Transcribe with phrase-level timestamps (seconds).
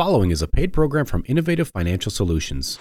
[0.00, 2.78] following is a paid program from Innovative Financial Solutions.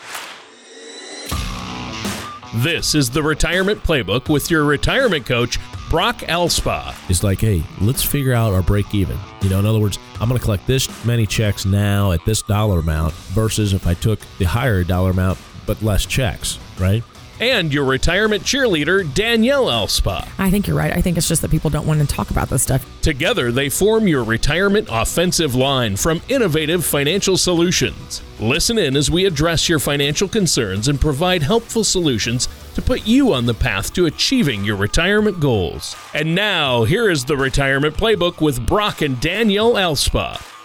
[2.63, 5.59] This is the Retirement Playbook with your retirement coach,
[5.89, 6.95] Brock Elspa.
[7.09, 9.17] It's like, hey, let's figure out our break even.
[9.41, 12.41] You know, in other words, I'm going to collect this many checks now at this
[12.41, 17.03] dollar amount versus if I took the higher dollar amount but less checks, right?
[17.39, 20.27] And your retirement cheerleader, Danielle Elspa.
[20.37, 20.93] I think you're right.
[20.93, 22.85] I think it's just that people don't want to talk about this stuff.
[23.01, 28.21] Together, they form your retirement offensive line from Innovative Financial Solutions.
[28.39, 33.33] Listen in as we address your financial concerns and provide helpful solutions to put you
[33.33, 35.95] on the path to achieving your retirement goals.
[36.13, 40.58] And now, here is the Retirement Playbook with Brock and Danielle Elspa.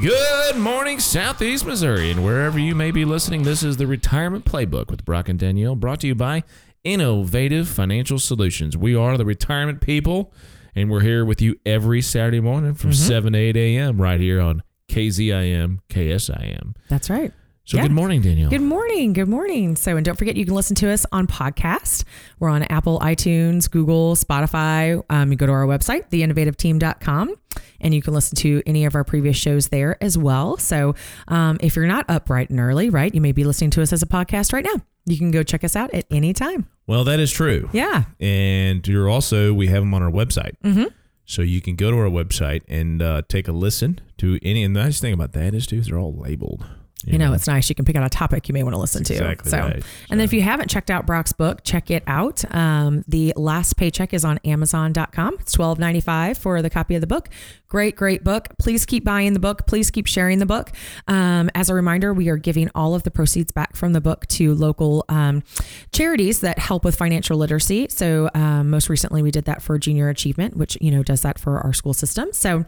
[0.00, 4.92] Good morning, Southeast Missouri, and wherever you may be listening, this is the Retirement Playbook
[4.92, 6.44] with Brock and Danielle, brought to you by
[6.84, 8.76] Innovative Financial Solutions.
[8.76, 10.32] We are the retirement people,
[10.76, 13.08] and we're here with you every Saturday morning from mm-hmm.
[13.08, 14.00] 7 to 8 a.m.
[14.00, 16.76] right here on KZIM, KSIM.
[16.88, 17.32] That's right.
[17.68, 17.82] So, Yeah.
[17.82, 18.48] good morning, Danielle.
[18.48, 19.12] Good morning.
[19.12, 19.76] Good morning.
[19.76, 22.04] So, and don't forget, you can listen to us on podcast.
[22.40, 25.02] We're on Apple, iTunes, Google, Spotify.
[25.10, 27.34] Um, you go to our website, theinnovativeteam.com,
[27.82, 30.56] and you can listen to any of our previous shows there as well.
[30.56, 30.94] So,
[31.28, 33.92] um, if you're not up bright and early, right, you may be listening to us
[33.92, 34.80] as a podcast right now.
[35.04, 36.66] You can go check us out at any time.
[36.86, 37.68] Well, that is true.
[37.74, 38.04] Yeah.
[38.18, 40.52] And you're also, we have them on our website.
[40.64, 40.84] Mm-hmm.
[41.26, 44.64] So you can go to our website and uh, take a listen to any.
[44.64, 46.64] And the nice thing about that is, too, they're all labeled.
[47.06, 47.68] You know, it's nice.
[47.68, 49.14] You can pick out a topic you may want to listen to.
[49.14, 49.84] exactly so, right.
[50.10, 52.44] and then if you haven't checked out Brock's book, check it out.
[52.52, 55.36] Um, the last paycheck is on Amazon.com.
[55.38, 57.28] It's twelve ninety five for the copy of the book.
[57.68, 58.48] Great, great book.
[58.58, 59.66] Please keep buying the book.
[59.66, 60.72] Please keep sharing the book.
[61.06, 64.26] Um, as a reminder, we are giving all of the proceeds back from the book
[64.28, 65.44] to local um,
[65.92, 67.86] charities that help with financial literacy.
[67.90, 71.38] So um, most recently, we did that for Junior Achievement, which you know does that
[71.38, 72.32] for our school system.
[72.32, 72.64] So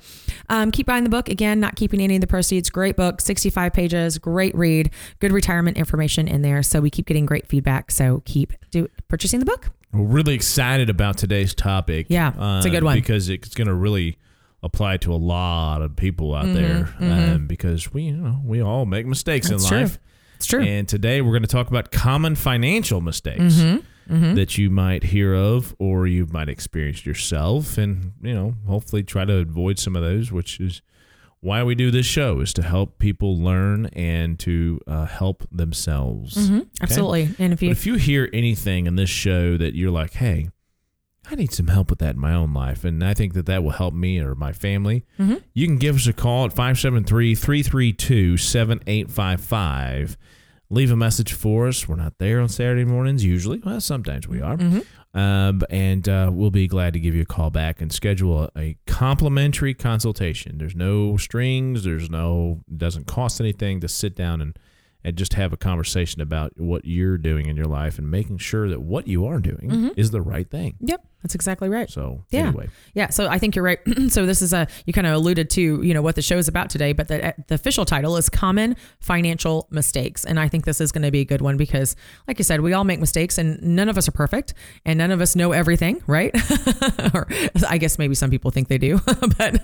[0.50, 1.28] um, keep buying the book.
[1.28, 2.70] Again, not keeping any of the proceeds.
[2.70, 4.19] Great book, sixty five pages.
[4.20, 4.90] Great read.
[5.18, 6.62] Good retirement information in there.
[6.62, 7.90] So we keep getting great feedback.
[7.90, 9.70] So keep do, purchasing the book.
[9.92, 12.06] We're really excited about today's topic.
[12.06, 12.96] uh, Yeah, it's a good one.
[12.96, 14.18] because it's going to really
[14.62, 16.94] apply to a lot of people out there.
[17.00, 19.80] Um, because we, you know, we all make mistakes Mm-hmm, That's in true.
[19.80, 19.98] life.
[20.36, 20.62] It's true.
[20.62, 23.54] And today we're going to talk about common financial mistakes
[24.10, 29.04] Mm-hmm, that you might hear of or you might experience yourself, and you know, hopefully
[29.04, 30.82] try to avoid some of those, which is
[31.40, 36.36] why we do this show is to help people learn and to uh, help themselves.
[36.36, 36.60] Mm-hmm.
[36.82, 37.30] Absolutely.
[37.38, 40.50] And if But you if you hear anything in this show that you're like, hey,
[41.30, 43.62] I need some help with that in my own life, and I think that that
[43.62, 45.36] will help me or my family, Mm-hmm.
[45.54, 50.16] you can give us a call at 573 332 7855.
[50.72, 51.88] Leave a message for us.
[51.88, 53.58] We're not there on Saturday mornings usually.
[53.58, 54.56] Well, sometimes we are.
[54.56, 54.80] Mm-hmm.
[55.12, 58.50] Um, and uh, we'll be glad to give you a call back and schedule a,
[58.56, 60.58] a complimentary consultation.
[60.58, 61.82] There's no strings.
[61.84, 64.56] There's no doesn't cost anything to sit down and
[65.02, 68.68] and just have a conversation about what you're doing in your life and making sure
[68.68, 70.76] that what you are doing is the right thing.
[70.80, 71.88] Yep, that's exactly right.
[71.90, 72.48] So Yeah.
[72.48, 73.78] anyway, Yeah, so I think you're right.
[74.08, 76.48] so this is a you kind of alluded to you know what the show is
[76.48, 80.80] about today, but the the official title is common financial mistakes, and I think this
[80.80, 81.96] is going to be a good one because,
[82.28, 84.54] like you said, we all make mistakes, and none of us are perfect,
[84.84, 86.34] and none of us know everything, right?
[87.14, 87.26] or
[87.68, 88.98] I guess maybe some people think they do,
[89.38, 89.60] but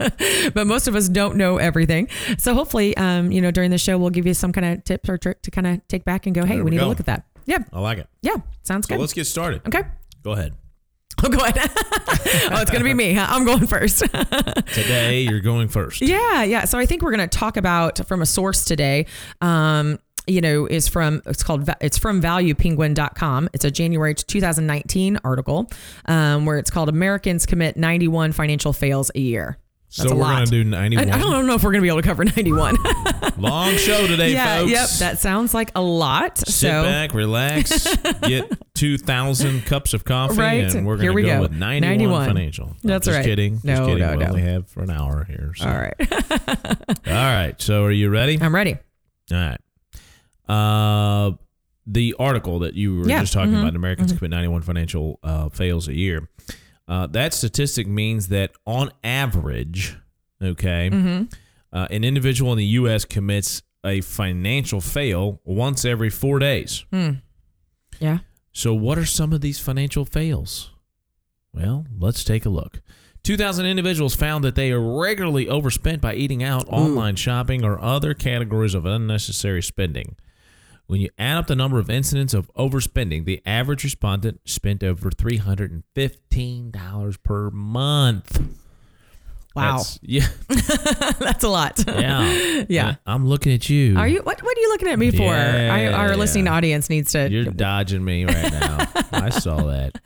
[0.55, 2.09] but most of us don't know everything.
[2.39, 5.09] So hopefully, um, you know, during the show, we'll give you some kind of tips
[5.09, 6.85] or trick to kind of take back and go, hey, we, we need go.
[6.85, 7.25] to look at that.
[7.47, 8.09] Yeah, I like it.
[8.23, 9.01] yeah, sounds So good.
[9.01, 9.63] let's get started.
[9.67, 9.83] okay.
[10.25, 10.55] Go ahead.
[11.25, 11.57] Oh, go ahead.
[11.59, 13.15] oh, it's going to be me.
[13.15, 13.27] Huh?
[13.29, 14.01] I'm going first.
[14.75, 16.03] Today you're going first.
[16.03, 16.67] Yeah, yeah.
[16.67, 19.07] So I think we're going to talk about from a source today.
[19.41, 23.49] Um, you know, is from it's called it's from valuepenguin.com.
[23.55, 25.71] It's a January 2019 article
[26.05, 29.57] um, where it's called Americans commit 91 financial fails a year.
[29.97, 30.35] That's so we're lot.
[30.35, 31.11] gonna do 91.
[31.11, 32.77] I don't know if we're going to be able to cover 91.
[33.39, 34.71] Long show today, yeah, folks.
[34.73, 34.89] yep.
[34.99, 36.39] That sounds like a lot.
[36.39, 40.75] Sit so back, relax, get 2,000 cups of coffee, Right.
[40.75, 41.41] and we're going we to go go.
[41.43, 42.27] with 91, 91.
[42.27, 42.77] financial.
[42.83, 43.25] No, That's just right.
[43.25, 43.55] kidding.
[43.55, 43.99] Just No, kidding.
[44.03, 44.27] no, we no.
[44.31, 45.53] only have for an hour here.
[45.57, 45.67] So.
[45.69, 45.95] all right,
[47.07, 47.55] All right.
[47.59, 48.39] So are you ready?
[48.41, 48.77] I'm ready.
[49.33, 49.59] All right.
[50.49, 51.33] Uh,
[51.87, 55.49] the article that you were Yeah, just talking mhm, about, Americans commit 91 financial uh,
[55.51, 56.29] fails a year.
[56.89, 59.97] Uh, that statistic means that on average,
[60.43, 61.25] okay, Mm-hmm.
[61.73, 63.05] uh, an individual in the U.S.
[63.05, 66.85] commits a financial fail once every four days.
[67.99, 68.19] Yeah.
[68.53, 70.71] So, what are some of these financial fails?
[71.53, 72.81] Well, let's take a look.
[73.23, 78.15] 2,000 individuals found that they are regularly overspent by eating out, online shopping, or other
[78.15, 80.17] categories of unnecessary spending.
[80.87, 85.11] When you add up the number of incidents of overspending, the average respondent spent over
[85.11, 88.41] $315 per month.
[89.57, 89.79] Wow.
[89.79, 90.27] That's, yeah.
[91.19, 91.83] That's a lot.
[91.87, 92.65] Yeah.
[92.77, 92.97] Yeah.
[93.07, 93.97] I'm looking at you.
[93.97, 94.21] Are you?
[94.23, 94.43] What?
[94.43, 95.33] What are you looking at me for?
[95.33, 96.15] I, our Yeah.
[96.17, 97.31] listening audience needs to.
[97.31, 98.89] You're dodging me right now.
[99.13, 100.01] I saw that.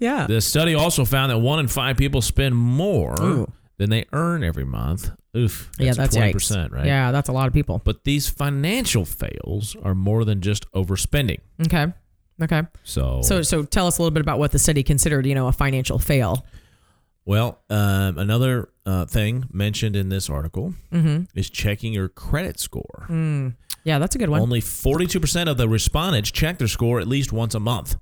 [0.00, 0.26] yeah.
[0.26, 3.52] The study also found that one in five people spend more Ooh.
[3.78, 5.10] Than they earn every month.
[5.36, 5.70] Oof.
[5.78, 6.86] yeah, that's twenty percent, right?
[6.86, 7.80] Yeah, that's a lot of people.
[7.84, 11.40] But these financial fails are more than just overspending.
[11.66, 11.92] Okay.
[12.42, 12.62] Okay.
[12.84, 15.46] So, So, so tell us a little bit about what the study considered, you know,
[15.48, 16.44] a financial fail.
[17.24, 21.24] well, um, another uh, thing mentioned in this article Mm-hmm.
[21.34, 23.06] is checking your credit score.
[23.84, 24.40] Yeah, that's a good one.
[24.40, 27.96] Only forty-two percent of the respondents check their score at least once a month.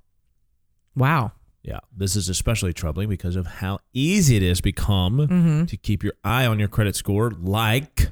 [0.95, 1.31] wow.
[1.67, 5.65] Yeah, this is especially troubling because of how easy it has become Mm-hmm.
[5.65, 8.11] to keep your eye on your credit score, like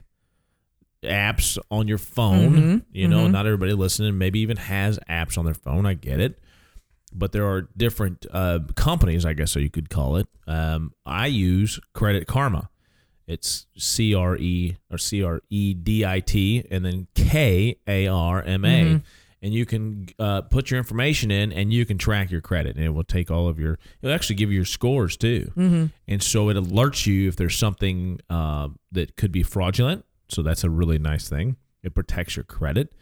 [1.03, 2.53] apps on your phone.
[2.55, 3.31] Mhm, You know, mhm.
[3.31, 5.85] not everybody listening maybe even has apps on their phone.
[5.85, 6.39] I get it.
[7.13, 10.27] But there are different uh, companies, I guess so you could call it.
[10.47, 12.69] Um, I use Credit Karma.
[13.27, 18.07] It's C R E or C R E D I T and then K A
[18.07, 19.01] R M A.
[19.43, 19.45] Mm-hmm.
[19.45, 22.75] And you can uh, put your information in and you can track your credit.
[22.77, 25.51] And it will take all of your, it'll actually give you your scores too.
[25.57, 25.85] Mm-hmm.
[26.07, 30.05] And so it alerts you if there's something uh, that could be fraudulent.
[30.29, 31.57] So that's a really nice thing.
[31.83, 32.93] It protects your credit.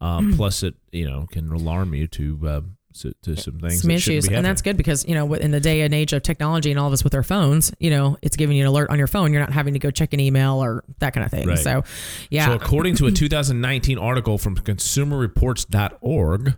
[0.00, 0.36] Uh, Mm.
[0.36, 2.64] plus, it you know can alarm you to
[3.04, 3.82] uh, to, some things.
[3.82, 4.28] Some issues.
[4.28, 6.86] And that's good because, you know, in the day and age of technology and all
[6.86, 9.32] of us with our phones, you know, it's giving you an alert on your phone.
[9.32, 11.48] You're not having to go check an email or that kind of thing.
[11.48, 11.58] Right.
[11.58, 11.82] So,
[12.30, 12.46] yeah.
[12.46, 16.54] So, according to a 2019 article from ConsumerReports.org,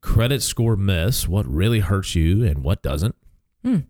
[0.00, 3.14] credit score myths: what really hurts you and what doesn't.
[3.64, 3.80] Hmm.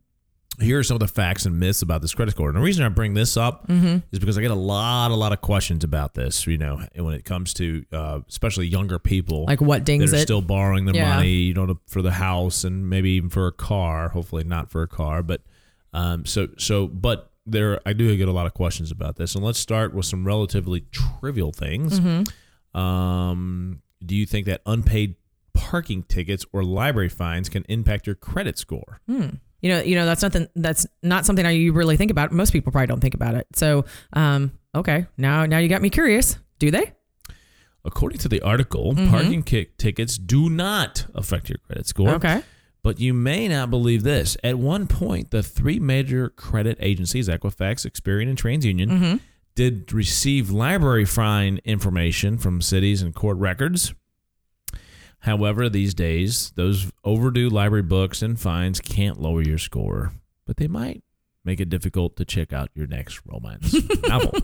[0.61, 2.49] Here are some of the facts and myths about this credit score.
[2.49, 3.99] And the reason I bring this up Mm-hmm.
[4.13, 6.47] is because I get a lot, a lot of questions about this.
[6.47, 10.21] You know, when it comes to uh, especially younger people, like what dings that are
[10.21, 10.23] it?
[10.23, 11.17] still borrowing their Yeah.
[11.17, 14.11] money, you know, for the house and maybe even for a car.
[14.11, 15.41] Hopefully, not for a car, but
[15.93, 16.87] um, so so.
[16.87, 19.35] But there, I do get a lot of questions about this.
[19.35, 22.01] And let's start with some relatively trivial things.
[22.01, 22.79] Mm-hmm.
[22.81, 25.17] Um, do you think that unpaid
[25.53, 29.01] parking tickets or library fines can impact your credit score?
[29.07, 29.27] Hmm.
[29.65, 30.47] You know, you know that's nothing.
[30.55, 32.33] That's not something I you really think about.
[32.33, 33.47] Most people probably don't think about it.
[33.55, 36.37] So, um, okay, now now you got me curious.
[36.59, 36.93] Do they?
[37.83, 39.09] According to the article, Mhm.
[39.11, 42.11] parking kick tickets do not affect your credit score.
[42.17, 42.43] Okay.
[42.83, 44.37] But you may not believe this.
[44.45, 49.17] At one point, the three major credit agencies, Equifax, Experian, and TransUnion, Mm-hmm.
[49.55, 53.95] did receive library fine information from cities and court records.
[55.25, 60.13] However, these days, those overdue library books and fines can't lower your score,
[60.47, 61.03] but they might
[61.45, 63.75] make it difficult to check out your next romance
[64.09, 64.39] novel.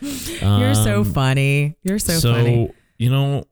[0.00, 1.76] You're so Um, funny.
[1.82, 2.70] You're so, funny.
[2.98, 3.44] you know,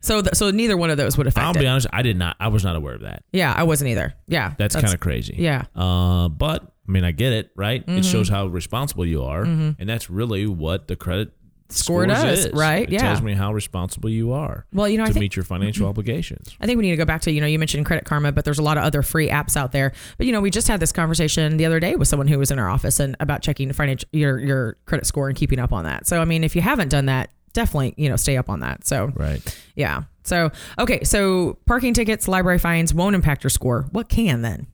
[0.00, 1.60] So, th- so neither one of those would affect I'll it.
[1.60, 3.22] be honest, I did not, I was not aware of that.
[3.32, 4.14] Yeah, I wasn't either.
[4.26, 5.36] Yeah, That's, kind of crazy.
[5.38, 5.64] yeah.
[5.74, 7.84] Uh, but I mean, I get it, right?
[7.86, 7.98] Mm-hmm.
[7.98, 11.32] It shows how responsible you are, and that's really what the credit
[11.70, 12.52] Score does, is.
[12.52, 12.82] right?
[12.86, 13.00] It Yeah.
[13.02, 16.48] tells me how responsible you are Well, you know, to think meet your financial obligations.
[16.60, 18.44] I think we need to go back to, you know, you mentioned Credit Karma, but
[18.44, 19.92] there's a lot of other free apps out there.
[20.18, 22.50] But, you know, we just had this conversation the other day with someone who was
[22.50, 25.84] in our office and about checking financial your your credit score and keeping up on
[25.84, 26.06] that.
[26.06, 28.86] So, I mean, if you haven't done that, definitely, you know, stay up on that.
[28.86, 29.40] So, Right.
[29.74, 30.02] yeah.
[30.24, 33.86] So, okay, so parking tickets, library fines won't impact your score.
[33.92, 34.66] What can then?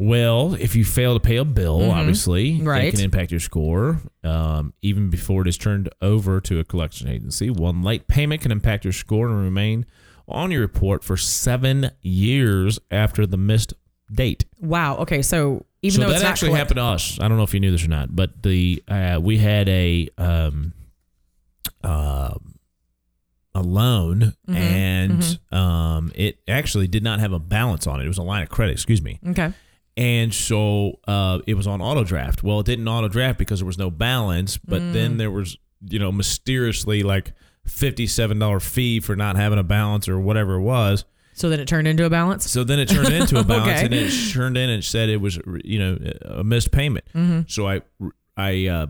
[0.00, 2.68] Well, if you fail to pay a bill, obviously, Mm-hmm.
[2.68, 2.84] Right.
[2.84, 4.00] it can impact your score.
[4.22, 8.52] Um, even before it is turned over to a collection agency, one late payment can
[8.52, 9.86] impact your score and remain
[10.28, 13.74] on your report for seven years after the missed
[14.12, 14.44] date.
[14.60, 14.98] Wow.
[14.98, 17.18] Okay, so even so though that actually collect- happened to us.
[17.20, 20.08] I don't know if you knew this or not, but the uh, we had a
[20.16, 20.74] um,
[21.82, 22.34] uh,
[23.54, 28.04] a loan, Mhm, and um, it actually did not have a balance on it.
[28.04, 28.72] It was a line of credit.
[28.72, 29.18] Excuse me.
[29.28, 29.52] Okay.
[29.98, 32.42] And so uh, it was on auto draft.
[32.44, 34.92] Well, it didn't auto draft because there was no balance, but Mm.
[34.92, 35.58] then there was,
[35.90, 37.32] you know, mysteriously like
[37.66, 41.04] $57 fee for not having a balance or whatever it was.
[41.34, 42.50] So then it turned into a balance?
[42.50, 43.84] So then it turned into a balance Okay.
[43.84, 47.04] and it turned in and said it was, you know, a missed payment.
[47.14, 47.40] Mm-hmm.
[47.48, 47.82] So I,
[48.36, 48.86] I uh,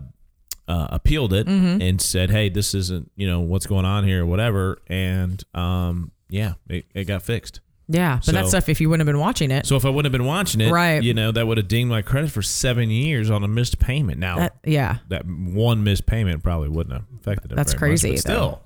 [0.67, 1.81] uh, appealed it Mhm.
[1.81, 4.79] and said, hey, this isn't, you know, what's going on here or whatever.
[4.87, 7.61] And um, yeah, it, it got fixed.
[7.91, 10.05] Yeah, but that stuff, if you wouldn't have been watching it, So if I wouldn't
[10.13, 11.01] have been watching it, Right.
[11.01, 14.19] you know, that would have dinged my credit for seven years on a missed payment.
[14.19, 14.97] Now that, yeah.
[15.07, 17.55] that one missed payment probably wouldn't have affected it.
[17.55, 18.61] That's much, crazy, but still,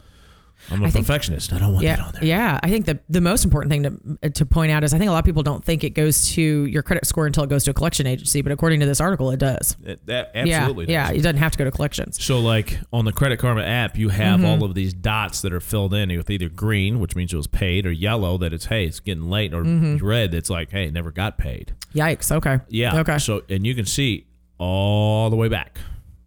[0.72, 1.52] I'm a I think- perfectionist.
[1.54, 2.24] I don't want that Yeah, on there.
[2.26, 2.60] yeah.
[2.64, 3.84] I think the the most important thing
[4.22, 6.30] to to point out is I think a lot of people don't think it goes
[6.32, 9.02] to your credit score until it goes to a collection agency, but according to this
[9.02, 9.76] article, it does.
[9.84, 10.86] It- that absolutely.
[10.92, 11.12] yeah, does.
[11.12, 11.20] yeah.
[11.20, 12.24] It doesn't have to go to collections.
[12.24, 14.46] So like on the Credit Karma app, you have Mm-hmm.
[14.46, 17.48] all of these dots that are filled in with either green, which means it was
[17.48, 20.94] paid, or yellow that it's hey, it's getting late, or red that's like hey, it
[20.94, 21.74] never got paid.
[21.94, 22.32] Yikes.
[22.32, 22.60] Okay.
[22.70, 22.92] Yeah.
[22.92, 23.00] Mm-hmm.
[23.00, 23.18] Okay.
[23.20, 24.26] So and you can see
[24.58, 25.78] all the way back.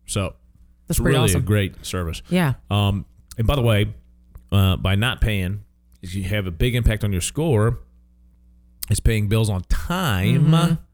[0.06, 0.34] So
[0.86, 1.42] That's it's pretty really awesome.
[1.42, 2.22] a great service.
[2.28, 2.54] Yeah.
[2.70, 3.06] Um,
[3.38, 3.92] and by the way,
[4.52, 5.62] uh, by not paying,
[6.02, 7.80] is you have a big impact on your score.
[8.88, 10.46] Is paying bills on time.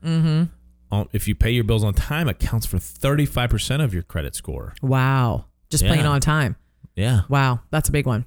[0.02, 0.42] Mm-hmm.
[0.90, 3.92] On, if you pay your bills on time, it counts for thirty five percent of
[3.92, 4.73] your credit score.
[4.80, 5.44] Wow.
[5.71, 6.09] Just playing Yeah.
[6.11, 6.56] on time.
[6.97, 7.21] Yeah.
[7.28, 7.61] Wow.
[7.71, 8.25] That's a big one.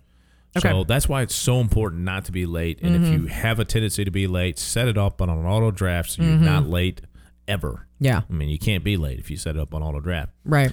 [0.57, 0.69] Okay.
[0.69, 2.79] So that's why it's so important not to be late.
[2.81, 5.69] And if you have a tendency to be late, set it up on an auto
[5.71, 7.01] draft so you're not late
[7.47, 7.87] ever.
[7.99, 8.21] Yeah.
[8.29, 10.31] I mean, you can't be late if you set it up on auto draft.
[10.45, 10.71] Right.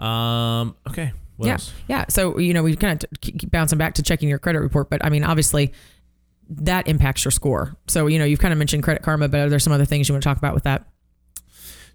[0.00, 0.74] Um.
[0.88, 1.12] Okay.
[1.36, 1.52] What yeah.
[1.54, 1.72] else?
[1.88, 2.04] Yeah.
[2.08, 5.04] So, you know, we kind of keep bouncing back to checking your credit report, but
[5.04, 5.72] I mean, obviously
[6.48, 7.76] that impacts your score.
[7.88, 10.08] So, you know, you've kind of mentioned credit karma, but are there some other things
[10.08, 10.86] you want to talk about with that?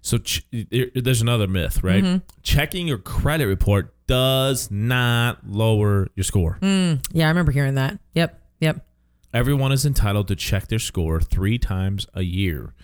[0.02, 2.02] So ch- there's another myth, right?
[2.02, 2.24] Mm-hmm.
[2.42, 6.58] Checking your credit report does not lower your score.
[6.62, 7.04] Mm.
[7.12, 7.26] Yeah.
[7.26, 7.98] I remember hearing that.
[8.14, 8.40] Yep.
[8.60, 8.86] Yep.
[9.32, 12.74] Everyone is entitled to check their score three times a year.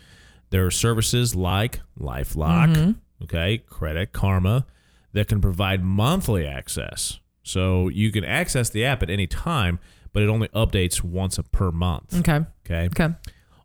[0.50, 3.24] There are services like LifeLock, Mm-hmm.
[3.24, 4.64] okay, Credit Karma,
[5.12, 7.20] that can provide monthly access.
[7.42, 9.78] So you can access the app at any time,
[10.12, 12.16] but it only updates once a per month.
[12.18, 12.40] Okay.
[12.64, 12.86] Okay.
[12.86, 13.14] Okay.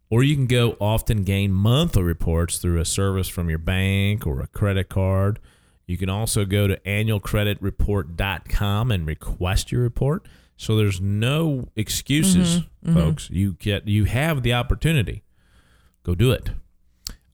[0.10, 4.42] Or you can go often gain monthly reports through a service from your bank or
[4.42, 5.40] a credit card.
[5.88, 10.28] You can also go to annualcreditreport.com and request your report.
[10.58, 12.62] So there's no excuses,
[12.94, 13.30] folks.
[13.30, 15.24] You get you have the opportunity.
[16.04, 16.52] Go do it.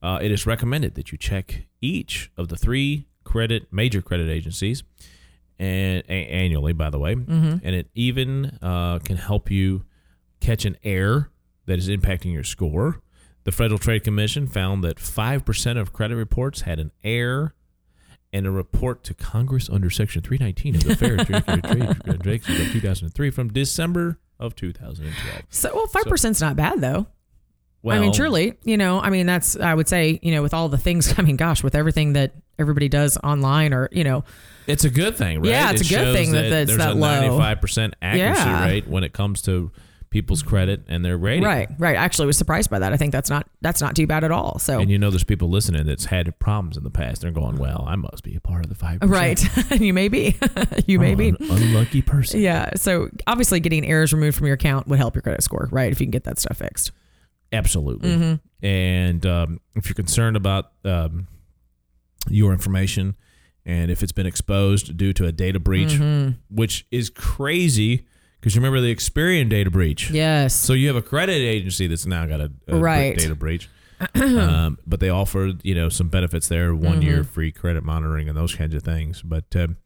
[0.00, 4.82] Uh, it is recommended that you check each of the three credit major credit agencies
[5.58, 9.84] and a- annually, by the way, and it even uh, can help you
[10.40, 11.30] catch an error
[11.66, 13.00] that is impacting your score.
[13.44, 17.54] The Federal Trade Commission found that 5% of credit reports had an error
[18.32, 23.30] and a report to Congress under Section 319 of the Fair Trade Act of 2003
[23.30, 25.42] from December of 2012.
[25.48, 27.06] So, well, 5% is not bad though.
[27.82, 30.52] Well, I mean, truly, you know, I mean, that's, I would say, you know, with
[30.52, 34.24] all the things, I mean, gosh, with everything that everybody does online or, you know,
[34.66, 35.48] It's a good thing, right?
[35.50, 37.38] Yeah, it's It a good thing that that's there's that a low.
[37.38, 38.64] 95% accuracy Yeah.
[38.66, 39.70] rate when it comes to
[40.10, 41.44] people's credit and their rating.
[41.44, 41.94] right, right.
[41.94, 42.92] I actually was surprised by that.
[42.94, 44.58] I think that's not, that's not too bad at all.
[44.58, 47.20] So, And you know, there's people listening that's had problems in the past.
[47.20, 49.08] They're going, well, I must be a part of the 5%.
[49.08, 49.80] right.
[49.80, 50.34] you may be,
[50.86, 51.28] you may I'm be.
[51.28, 52.40] an unlucky person.
[52.40, 52.70] Yeah.
[52.76, 55.92] So obviously getting errors removed from your account would help your credit score, right?
[55.92, 56.90] If you can get that stuff fixed.
[57.52, 58.10] Absolutely.
[58.10, 58.66] Mm-hmm.
[58.66, 61.26] And um, if you're concerned about um,
[62.28, 63.16] your information
[63.64, 66.32] and if it's been exposed due to a data breach, Mm-hmm.
[66.54, 68.06] which is crazy
[68.40, 70.10] because you remember the Experian data breach.
[70.10, 70.54] Yes.
[70.54, 73.16] So you have a credit agency that's now got a, a Right.
[73.16, 73.68] data breach.
[74.14, 77.32] um, but they offered, you know, some benefits there, one year Mm-hmm.
[77.32, 79.22] free credit monitoring and those kinds of things.
[79.22, 79.76] But um,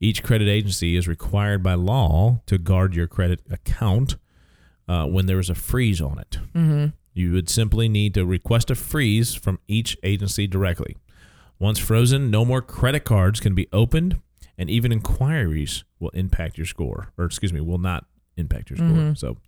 [0.00, 4.16] each credit agency is required by law to guard your credit account
[4.88, 6.38] uh, when there is a freeze on it.
[6.54, 6.86] mm-hmm.
[7.16, 10.98] You would simply need to request a freeze from each agency directly.
[11.58, 14.20] Once frozen, no more credit cards can be opened,
[14.58, 18.04] and even inquiries will impact your score, or excuse me, will not
[18.36, 18.88] impact your score.
[18.88, 19.16] Mhm.
[19.16, 19.38] So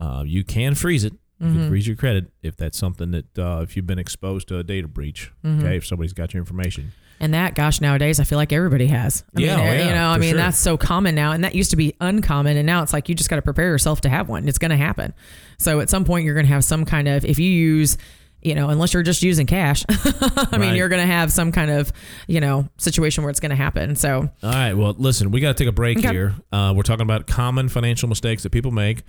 [0.00, 1.12] uh, you can freeze it.
[1.38, 1.52] You Mhm.
[1.54, 4.64] can freeze your credit if that's something that uh, if you've been exposed to a
[4.64, 5.30] data breach.
[5.44, 5.60] Mhm.
[5.60, 6.90] Okay, if somebody's got your information.
[7.20, 9.24] And that, gosh, nowadays I feel like everybody has.
[9.36, 10.36] I Yeah, mean, oh, you know, I mean, sure.
[10.38, 13.14] that's so common now, and that used to be uncommon, and now it's like you
[13.14, 14.46] just got to prepare yourself to have one.
[14.48, 15.14] It's going to happen.
[15.58, 17.96] So at some point, you're going to have some kind of if you use.
[18.42, 21.68] You know, unless you're just using cash, I mean, you're going to have some kind
[21.68, 21.92] of,
[22.28, 23.96] you know, situation where it's going to happen.
[23.96, 24.72] So, All right.
[24.74, 26.12] Well, listen, we got to take a break Okay.
[26.12, 26.34] here.
[26.52, 29.02] Uh, we're talking about common financial mistakes that people make.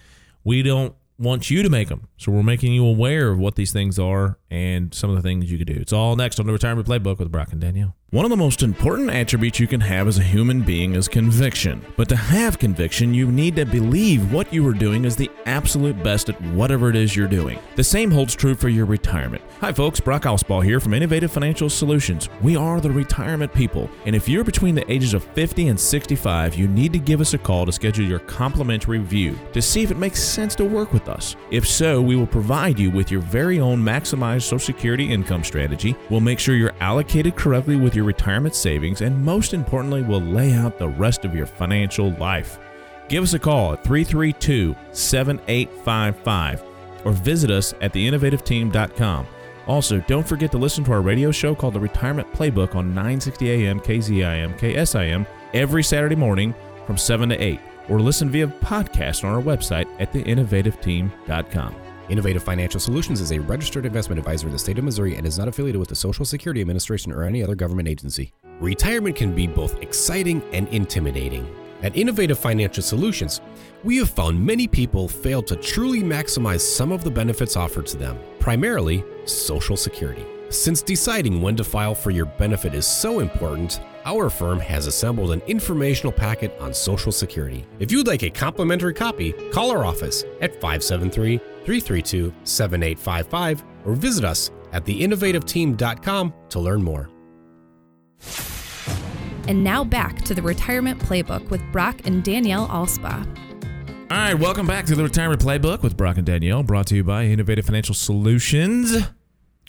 [0.43, 3.73] We don't want you to make them, so we're making you aware of what these
[3.73, 5.77] things are and some of the things you could do.
[5.79, 7.95] It's all next on the Retirement Playbook with Brock and Danielle.
[8.11, 11.85] One of the most important attributes you can have as a human being is conviction.
[11.97, 16.01] But to have conviction, you need to believe what you are doing is the absolute
[16.01, 17.59] best at whatever it is you're doing.
[17.75, 19.43] The same holds true for your retirement.
[19.59, 19.99] Hi, folks.
[19.99, 22.29] Brock Ausball here from Innovative Financial Solutions.
[22.41, 23.89] We are the retirement people.
[24.05, 27.33] And if you're between the ages of 50 and 65, you need to give us
[27.33, 30.93] a call to schedule your complimentary review to see if it makes sense to work
[30.93, 31.35] with us.
[31.51, 35.93] If so, we will provide you with your very own maximized Social Security income strategy.
[36.09, 40.53] We'll make sure you're allocated correctly with your retirement savings, and most importantly, we'll lay
[40.53, 42.59] out the rest of your financial life.
[43.09, 46.63] Give us a call at 332 7855
[47.05, 49.27] or visit us at theinnovativeteam.com.
[49.67, 53.51] Also, don't forget to listen to our radio show called The Retirement Playbook on 960
[53.51, 59.33] AM, KZIM, KSIM every Saturday morning from 7 to 8, or listen via podcast on
[59.33, 61.86] our website at theinnovativeteam.com.
[62.09, 65.37] Innovative Financial Solutions is a registered investment advisor in the state of Missouri and is
[65.37, 68.31] not affiliated with the Social Security Administration or any other government agency.
[68.61, 71.45] Retirement can be both exciting and intimidating.
[71.83, 73.41] At Innovative Financial Solutions,
[73.83, 77.97] we have found many people fail to truly maximize some of the benefits offered to
[77.97, 80.25] them, primarily Social Security.
[80.49, 85.31] Since deciding when to file for your benefit is so important, our firm has assembled
[85.31, 87.65] an informational packet on Social Security.
[87.79, 94.23] If you'd like a complimentary copy, call our office at 573 332 7855 or visit
[94.23, 97.09] us at theinnovativeteam.com to learn more.
[99.49, 103.25] And now back to the Retirement Playbook with Brock and Danielle Alspa.
[104.09, 107.03] All right, welcome back to the Retirement Playbook with Brock and Danielle, brought to you
[107.03, 108.95] by Innovative Financial Solutions.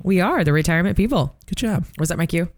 [0.05, 1.37] We are the retirement people.
[1.47, 1.87] Good job.
[1.99, 2.49] Was that my cue?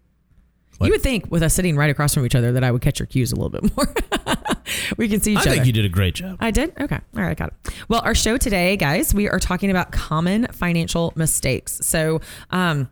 [0.81, 0.87] What?
[0.87, 2.99] You would think with us sitting right across from each other that I would catch
[2.99, 3.93] your cues a little bit more.
[4.97, 5.51] we can see each I other.
[5.51, 6.37] I think you did a great job.
[6.39, 6.73] I did?
[6.81, 6.99] Okay.
[7.15, 7.73] All right, got it.
[7.87, 11.81] Well, our show today, guys, we are talking about common financial mistakes.
[11.83, 12.19] So,
[12.49, 12.89] um,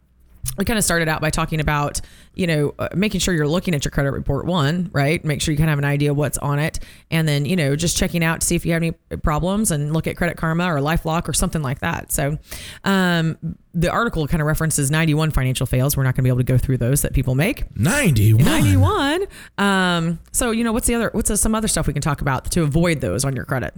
[0.57, 2.01] we kind of started out by talking about,
[2.33, 5.23] you know, uh, making sure you're looking at your credit report, one, right?
[5.23, 6.79] Make sure you kind of have an idea what's on it.
[7.09, 8.91] And then, you know, just checking out to see if you have any
[9.23, 12.11] problems and look at Credit Karma or Lifelock or something like that.
[12.11, 12.37] So,
[12.83, 13.37] um,
[13.73, 15.95] the article kind of references 91 financial fails.
[15.95, 17.73] We're not going to be able to go through those that people make.
[17.77, 18.43] 91.
[18.43, 19.27] 91.
[19.57, 22.19] Um, so, you know, what's the other, what's the, some other stuff we can talk
[22.21, 23.73] about to avoid those on your credit?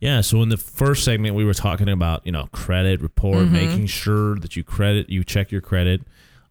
[0.00, 3.52] Yeah, so in the first segment we were talking about, you know, credit report, Mm-hmm.
[3.52, 6.02] making sure that you credit, you check your credit,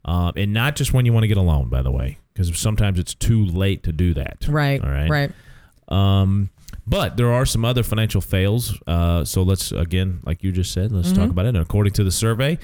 [0.06, 2.58] uh, and not just when you want to get a loan, by the way, because
[2.60, 4.46] sometimes it's too late to do that.
[4.48, 4.82] Right.
[4.84, 5.10] All right.
[5.10, 5.32] Right.
[5.88, 6.50] Um,
[6.86, 8.78] but there are some other financial fails.
[8.88, 11.18] Uh, so let's again, like you just said, let's Mm-hmm.
[11.22, 11.50] talk about it.
[11.50, 12.58] And according to the survey,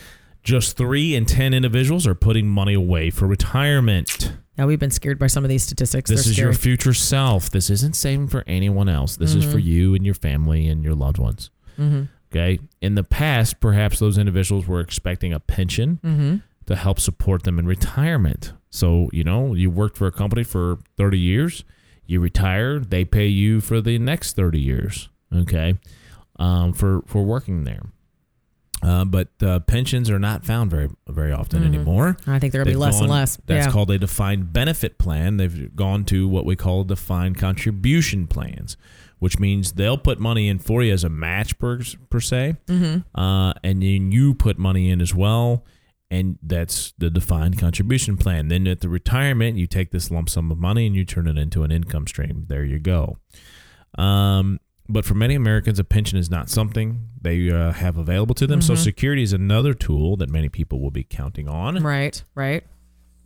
[0.43, 4.22] just three in ten individuals are putting money away for retirement.
[4.57, 6.10] Yeah, we've been scared by some of these statistics.
[6.10, 7.50] This They're is your future self.
[7.50, 9.15] This isn't saving for anyone else.
[9.17, 9.67] This is for Mm-hmm.
[9.67, 11.50] you and your family and your loved ones.
[12.31, 12.60] Okay.
[12.81, 16.38] In the past, perhaps those individuals were expecting a pension Mm-hmm.
[16.67, 18.53] to help support them in retirement.
[18.69, 21.63] So, you know, you worked for a company for 30 years,
[22.05, 25.10] you retire, they pay you for the next 30 years.
[25.33, 25.75] Okay.
[26.38, 27.83] Um, for, for working there.
[28.83, 32.17] Uh, but uh, pensions are not found very very often anymore.
[32.27, 33.37] I think they're going to They've be less and less.
[33.45, 33.71] That's yeah.
[33.71, 35.37] called a defined benefit plan.
[35.37, 38.75] They've gone to what we call defined contribution plans,
[39.19, 41.79] which means they'll put money in for you as a match per,
[42.10, 43.19] per se, Mm-hmm.
[43.19, 45.63] uh, and then you put money in as well,
[46.12, 48.49] and that's the defined contribution plan.
[48.49, 51.38] Then at the retirement, you take this lump sum of money and you turn it
[51.38, 52.45] into an income stream.
[52.49, 53.17] There you go.
[53.97, 58.48] Um, but for many Americans, a pension is not something they uh, have available to
[58.48, 58.60] them.
[58.60, 58.67] Mm-hmm.
[58.67, 61.82] Social Security is another tool that many people will be counting on.
[61.82, 62.22] Right.
[62.36, 62.63] Right.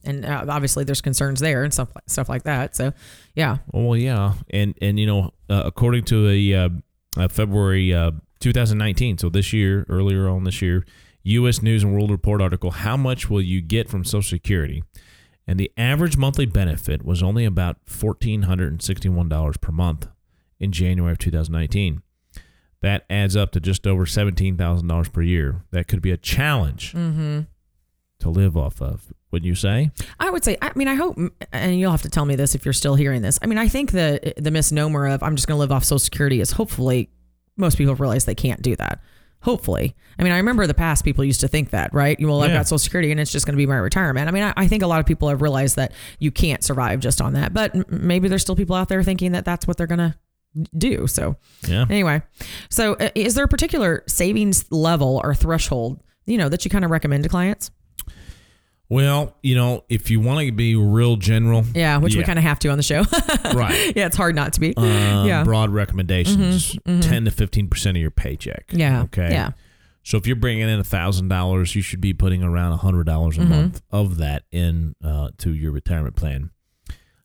[0.04, 2.76] And uh, obviously, there's concerns there and stuff like, stuff like that.
[2.76, 2.94] So,
[3.36, 3.58] yeah.
[3.72, 9.28] Well, yeah, and and you know, uh, according to a uh, February uh, 2019, so
[9.28, 10.86] this year, earlier on this year,
[11.24, 11.62] U.S.
[11.62, 14.84] News and World Report article, how much will you get from Social Security?
[15.46, 20.08] And the average monthly benefit was only about fourteen hundred and sixty-one dollars per month
[20.60, 22.02] in January of 2019.
[22.82, 25.64] That adds up to just over seventeen thousand dollars per year.
[25.72, 27.42] That could be a challenge Mm-hmm.
[28.20, 29.12] to live off of.
[29.32, 29.92] Would you say?
[30.20, 31.18] I would say, I mean, I hope,
[31.52, 33.38] and you'll have to tell me this if you're still hearing this.
[33.42, 36.00] I mean, I think the the misnomer of I'm just going to live off Social
[36.00, 37.10] Security is hopefully
[37.58, 39.02] most people realize they can't do that.
[39.42, 42.18] Hopefully, I mean, I remember the past people used to think that, right?
[42.20, 42.58] Well, I've Yeah.
[42.58, 44.28] got Social Security and it's just going to be my retirement.
[44.28, 47.00] I mean, I, I think a lot of people have realized that you can't survive
[47.02, 49.78] just on that, but m- maybe there's still people out there thinking that that's what
[49.78, 50.16] they're going to
[50.78, 51.08] do.
[51.08, 51.36] So,
[51.68, 51.86] Yeah.
[51.90, 52.22] Anyway,
[52.70, 56.86] so uh, is there a particular savings level or threshold, you know, that you kind
[56.86, 57.72] of recommend to clients?
[58.90, 62.44] Well, you know, if you want to be real general, Yeah, which we kind of
[62.44, 63.02] have to on the show.
[63.54, 63.94] right.
[63.96, 64.74] yeah, it's hard not to be.
[64.78, 65.44] um, Yeah.
[65.44, 69.52] broad recommendations 10 to 15% of your paycheck Yeah, okay yeah.
[70.04, 73.06] so if you're bringing in a thousand dollars you should be putting around a hundred
[73.06, 73.50] dollars a Mm-hmm.
[73.50, 76.52] month of that in uh, to your retirement plan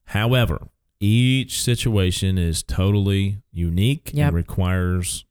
[0.06, 0.66] however
[1.02, 4.28] each situation is totally unique Yep.
[4.28, 5.24] and requires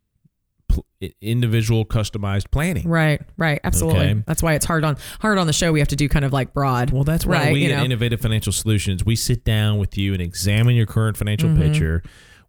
[1.20, 4.00] individual customized planning Right, right, absolutely.
[4.10, 4.24] Okay.
[4.26, 5.72] That's why it's hard on hard on the show.
[5.72, 6.92] We have to do kind of like broad.
[6.92, 7.84] Well, that's why right, we at know.
[7.84, 11.62] Innovative Financial Solutions, we sit down with you and examine your current financial Mm-hmm.
[11.62, 12.04] picture.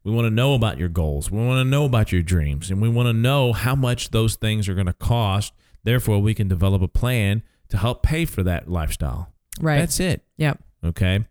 [0.05, 1.31] We want to know about your goals.
[1.31, 4.35] We want to know about your dreams, and we want to know how much those
[4.37, 5.53] things are going to cost.
[5.85, 9.33] Therefore, we can develop a plan to help pay for that lifestyle.
[9.61, 9.79] right.
[9.79, 10.23] That's it.
[10.37, 10.61] yep.
[10.85, 11.25] Okay.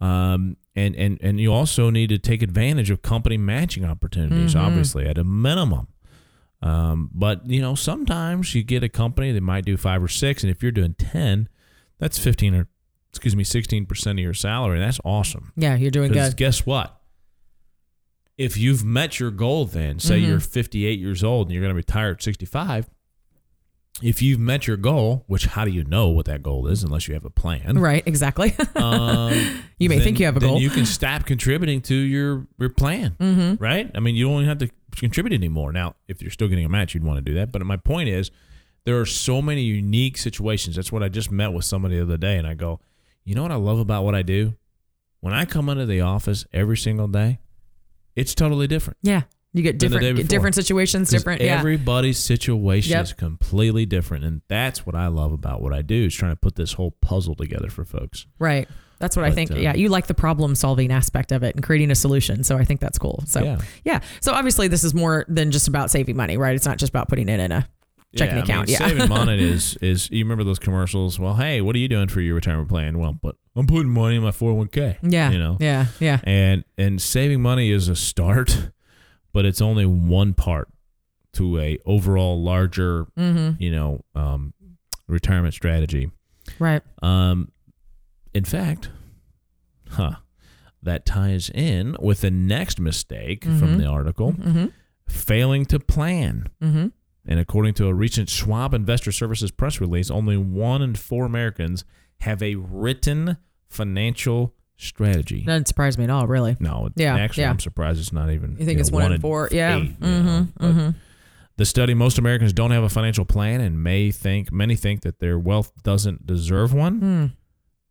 [0.00, 4.64] Um, and, and, and you also need to take advantage of company matching opportunities, Mm-hmm.
[4.66, 5.88] obviously, at a minimum.
[6.62, 10.42] Um, but, you know, sometimes you get a company that might do five or six,
[10.42, 11.48] and if you're doing 10,
[11.98, 12.68] that's 15 or,
[13.10, 14.78] excuse me, 16% of your salary.
[14.78, 15.52] That's awesome.
[15.56, 16.36] Yeah, you're doing good.
[16.36, 16.94] guess what?
[18.36, 20.28] If you've met your goal, then say Mm-hmm.
[20.30, 22.88] you're 58 years old and you're going to retire at 65,
[24.02, 27.08] if you've met your goal, which how do you know what that goal is unless
[27.08, 27.78] you have a plan?
[27.78, 28.54] Right, exactly.
[28.76, 29.32] Um,
[29.78, 30.60] You may then- think you have a then goal.
[30.60, 33.62] You can stop contributing to your your plan, mm-hmm.
[33.62, 33.90] right?
[33.94, 35.72] I mean, you don't even have to contribute anymore.
[35.72, 37.52] Now, if you're still getting a match, you'd want to do that.
[37.52, 38.30] But my point is,
[38.84, 40.76] there are so many unique situations.
[40.76, 42.80] That's what I just met with somebody the other day, and I go,
[43.24, 44.54] you know what I love about what I do?
[45.20, 47.40] When I come into the office every single day,
[48.16, 48.96] it's totally different.
[49.02, 49.22] Yeah.
[49.58, 51.42] You get Than the day different different situations, different.
[51.42, 51.58] Yeah.
[51.58, 53.02] Everybody's situation Yep.
[53.04, 56.36] is completely different, and that's what I love about what I do is trying to
[56.36, 58.26] put this whole puzzle together for folks.
[58.38, 58.68] Right.
[59.00, 59.50] That's what I think.
[59.52, 62.42] uh, yeah, you like the problem solving aspect of it and creating a solution.
[62.42, 63.22] So I think that's cool.
[63.26, 63.58] So Yeah.
[63.84, 64.00] yeah.
[64.20, 66.54] So obviously this is more than just about saving money, right?
[66.56, 67.68] It's not just about putting it in a
[68.16, 68.68] checking yeah, I account.
[68.68, 68.88] mean, yeah.
[68.88, 71.16] saving money is is you remember those commercials?
[71.18, 72.98] Well, hey, what are you doing for your retirement plan?
[72.98, 74.96] Well, but I'm putting money in my 401k.
[75.02, 75.30] yeah.
[75.30, 75.86] you know, Yeah.
[76.00, 76.18] Yeah.
[76.24, 78.70] and and saving money is a start,
[79.38, 80.66] but it's only one part
[81.34, 83.62] to a overall larger, Mm-hmm.
[83.62, 84.52] you know, um,
[85.06, 86.10] retirement strategy.
[86.58, 86.82] Right.
[87.02, 87.52] Um,
[88.34, 88.90] in fact,
[89.90, 90.16] huh,
[90.82, 93.78] that ties in with the next mistake from Mhm.
[93.78, 94.66] the article: Mm-hmm.
[95.06, 96.48] failing to plan.
[96.60, 96.88] Mm-hmm.
[97.26, 101.84] And according to a recent Schwab Investor Services press release, only one in four Americans
[102.22, 103.36] have a written
[103.68, 105.42] financial strategy.
[105.42, 106.56] Doesn't surprise me at all, really.
[106.60, 107.50] No, Yeah, actually, yeah.
[107.50, 108.52] I'm surprised it's not even.
[108.58, 109.48] You think know, it's one in four?
[109.52, 109.76] Yeah.
[109.76, 110.64] eight, you Mm-hmm.
[110.64, 110.90] Mm-hmm.
[111.56, 115.18] The study: most Americans don't have a financial plan, and may think many think that
[115.18, 117.00] their wealth doesn't deserve one.
[117.00, 117.32] Mm.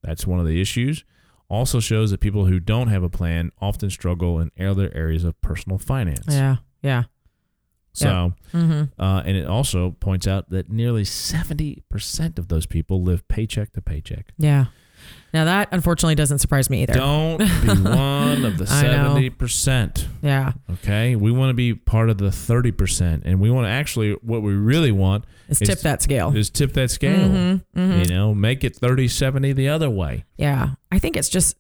[0.02, 1.04] That's one of the issues.
[1.50, 5.40] Also shows that people who don't have a plan often struggle in other areas of
[5.42, 6.26] personal finance.
[6.30, 6.58] Yeah.
[6.82, 7.04] Yeah.
[7.94, 9.02] So, Mm-hmm.
[9.02, 13.82] uh, and it also points out that nearly 70% of those people live paycheck to
[13.82, 14.34] paycheck.
[14.38, 14.66] Yeah.
[15.34, 16.94] Now that unfortunately doesn't surprise me either.
[16.94, 20.06] Don't be one of the 70%.
[20.22, 20.54] Yeah.
[20.72, 21.16] Okay.
[21.16, 23.22] We want to be part of the 30%.
[23.26, 26.36] And we want to actually, what we really want Let's It's- tip that scale.
[26.36, 27.30] is tip that scale.
[27.30, 28.04] Mhm, mhm.
[28.06, 30.26] You know, make it 30 70 the other way.
[30.38, 31.56] Yeah, I think it's just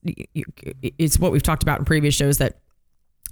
[0.81, 2.59] it's what we've talked about in previous shows that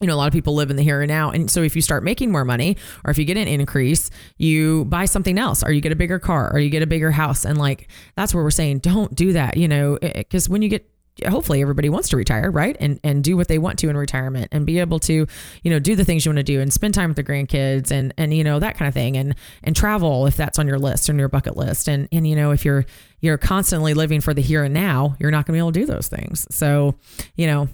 [0.01, 1.75] you know a lot of people live in the here and now, and so if
[1.75, 5.63] you start making more money or if you get an increase, you buy something else,
[5.63, 8.33] or you get a bigger car, or you get a bigger house, and like that's
[8.33, 10.89] where we're saying don't do that, you know, eh, eh, because when you get
[11.27, 12.75] hopefully everybody wants to retire right?
[12.79, 15.27] And and do what they want to in retirement and be able to
[15.63, 17.91] you know do the things you want to do and spend time with the grandkids
[17.91, 20.79] and and you know that kind of thing and and travel if that's on your
[20.79, 21.87] list on your bucket list.
[21.87, 22.85] And and you know if you're
[23.21, 25.79] you're constantly living for the here and now you're not going to be able to
[25.79, 26.47] do those things.
[26.53, 26.95] So
[27.35, 27.69] you know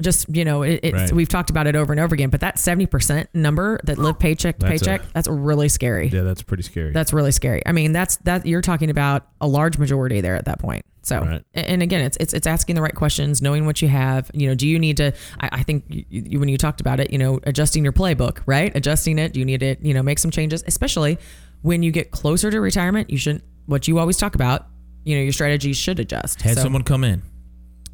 [0.00, 1.12] just you know it, it's Right.
[1.12, 4.58] we've talked about it over and over again but that 70% number that live paycheck
[4.58, 6.92] to That's a- paycheck that's really scary Yeah, that's pretty scary.
[6.92, 7.62] that's really scary.
[7.66, 10.84] I mean, that's that you're talking about a large majority there at that point.
[11.02, 11.42] So, Right.
[11.54, 14.30] and again, it's it's it's asking the right questions, knowing what you have.
[14.32, 15.12] You know, do you need to?
[15.40, 18.38] I, I think you, you, when you talked about it, you know, adjusting your playbook,
[18.46, 18.74] right?
[18.76, 19.32] Adjusting it.
[19.32, 21.18] Do you need to, you know, make some changes, especially
[21.62, 23.10] when you get closer to retirement.
[23.10, 24.66] You shouldn't what you always talk about.
[25.04, 26.42] You know, your strategy should adjust.
[26.42, 27.22] had So- someone come in.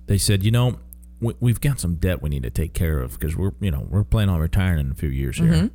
[0.07, 0.79] They said, you know,
[1.21, 3.87] we, we've got some debt we need to take care of because we're, you know,
[3.89, 5.53] we're planning on retiring in a few years here.
[5.53, 5.67] Mm-hmm.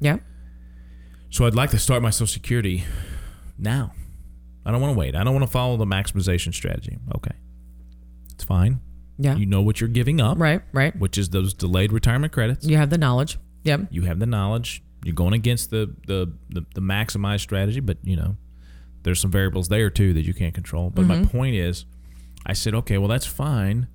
[0.00, 0.18] yeah,
[1.30, 2.84] So I'd like to start my Social Security
[3.58, 3.92] now.
[4.64, 5.14] I don't want to wait.
[5.16, 6.98] I don't want to follow the maximization strategy.
[7.16, 7.34] Okay,
[8.34, 8.80] it's fine.
[9.18, 10.94] yeah, You know what you're giving up, right, right.
[10.98, 12.66] which is those delayed retirement credits.
[12.66, 13.38] You have the knowledge.
[13.64, 13.88] Yep.
[13.90, 14.82] You have the knowledge.
[15.02, 18.36] You're going against the the the, the maximized strategy, but you know,
[19.02, 20.90] there's some variables there too that you can't control.
[20.90, 21.86] But my point is,
[22.44, 23.88] I said, okay, well that's fine.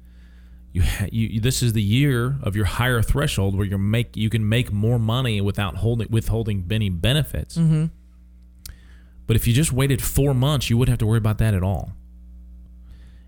[0.75, 4.47] You, you this is the year of your higher threshold where you make you can
[4.49, 7.57] make more money without holding withholding any benefits.
[7.57, 7.85] Mm-hmm.
[9.25, 11.63] But if you just waited four months, you wouldn't have to worry about that at
[11.63, 11.93] all.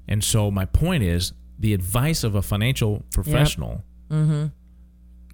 [0.10, 4.46] And so my point is, the advice of a financial professional Mm-hmm.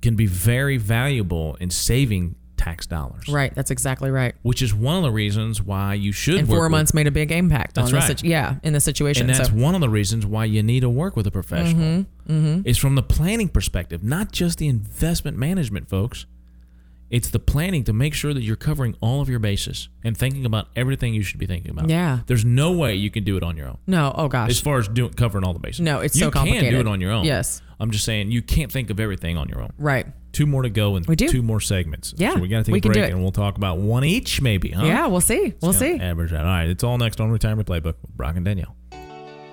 [0.02, 3.28] can be very valuable in saving tax dollars.
[3.28, 3.54] Right.
[3.54, 4.36] That's exactly right.
[4.42, 7.12] Which is one of the reasons why you should And four with- months made a
[7.12, 8.08] big impact That's on the right.
[8.08, 9.30] situ- yeah in the situation.
[9.30, 9.56] and that's so.
[9.56, 12.06] one of the reasons why you need to work with a professional.
[12.30, 12.62] Mm-hmm.
[12.66, 16.26] Is from the planning perspective, not just the investment management, folks.
[17.10, 20.46] It's the planning to make sure that you're covering all of your bases and thinking
[20.48, 21.88] about everything you should be thinking about.
[21.88, 22.20] Yeah.
[22.26, 23.78] There's no way you can do it on your own.
[23.86, 24.12] No.
[24.16, 24.50] Oh gosh.
[24.50, 25.82] As far as doing covering all the bases.
[25.82, 27.26] No, it's you so can do it on your own.
[27.26, 27.62] Yes.
[27.84, 29.72] I'm just saying you can't think of everything on your own.
[29.78, 30.08] right.
[30.32, 31.28] Two more to go and We do.
[31.28, 32.12] two more segments.
[32.18, 34.42] Yeah, So we got to take we a break and we'll talk about one each
[34.42, 34.84] maybe, huh?
[34.84, 35.06] Yeah.
[35.06, 35.54] We'll see.
[35.62, 36.00] We'll Yeah, see.
[36.00, 36.40] Average that.
[36.40, 36.68] All right.
[36.68, 38.76] It's all next on Retirement Playbook with Brock and Danielle.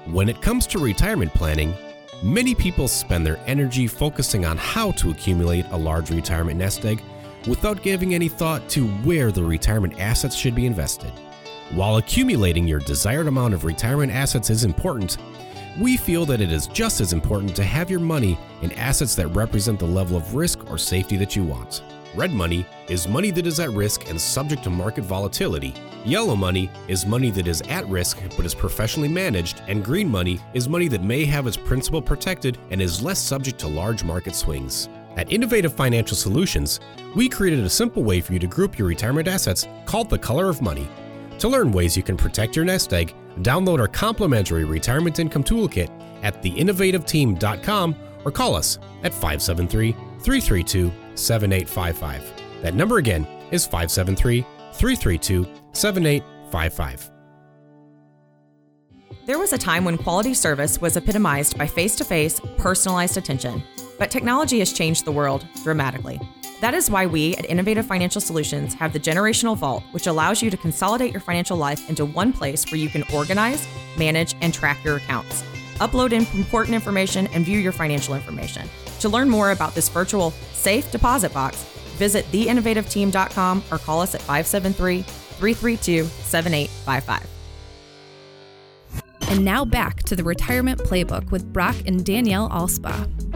[0.07, 1.75] When it comes to retirement planning,
[2.23, 7.03] many people spend their energy focusing on how to accumulate a large retirement nest egg
[7.47, 11.12] without giving any thought to where the retirement assets should be invested.
[11.73, 15.19] While accumulating your desired amount of retirement assets is important,
[15.78, 19.28] we feel that it is just as important to have your money in assets that
[19.28, 21.83] represent the level of risk or safety that you want.
[22.14, 25.72] Red money is money that is at risk and subject to market volatility.
[26.04, 30.40] Yellow money is money that is at risk but is professionally managed, and green money
[30.54, 34.35] is money that may have its principal protected and is less subject to large market
[34.35, 34.88] swings.
[35.16, 36.80] At Innovative Financial Solutions,
[37.14, 40.48] we created a simple way for you to group your retirement assets called the color
[40.48, 40.88] of money.
[41.38, 45.90] To learn ways you can protect your nest egg, download our complimentary retirement income toolkit
[46.22, 52.62] at theinnovativeteam.com or call us at 573 332 7855.
[52.62, 57.11] That number again is 573 332 7855.
[59.26, 63.62] There was a time when quality service was epitomized by face to face, personalized attention.
[63.98, 66.18] But technology has changed the world dramatically.
[66.61, 70.51] That is why we at Innovative Financial Solutions have the Generational Vault, which allows you
[70.51, 74.85] to consolidate your financial life into one place where you can organize, manage, and track
[74.85, 75.42] your accounts.
[75.77, 78.68] Upload important information and view your financial information.
[79.01, 81.64] To learn more about this virtual safe deposit box,
[81.96, 87.27] visit theinnovativeteam.com or call us at 573 332 7855.
[89.31, 93.30] And now back to the Retirement Playbook with Brock and Danielle Alspa.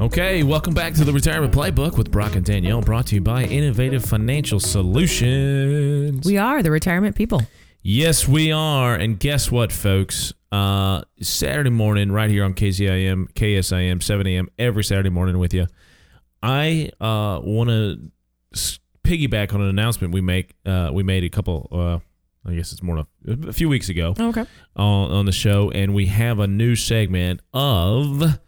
[0.00, 3.44] Okay, welcome back to the Retirement Playbook with Brock and Danielle, brought to you by
[3.44, 6.24] Innovative Financial Solutions.
[6.24, 7.42] We are the retirement people.
[7.82, 8.94] Yes, we are.
[8.94, 10.32] And guess what, folks?
[10.50, 14.48] Uh, Saturday morning, right here on KZIM, KSIM, 7 a.m.
[14.58, 15.66] every Saturday morning with you.
[16.42, 18.10] I uh, want to
[19.04, 20.54] piggyback on an announcement we make.
[20.64, 21.68] Uh, we made a couple.
[21.70, 21.98] Uh,
[22.48, 24.46] I guess it's more than a, a few weeks ago Okay.
[24.76, 28.38] on, on the show, and we have a new segment of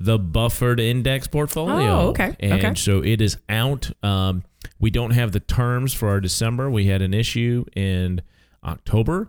[0.00, 1.90] the buffered index portfolio.
[2.00, 2.74] Oh, okay, And okay.
[2.76, 3.90] so it is out.
[4.02, 4.44] Um,
[4.78, 6.70] we don't have the terms for our December.
[6.70, 8.22] We had an issue in
[8.64, 9.28] October.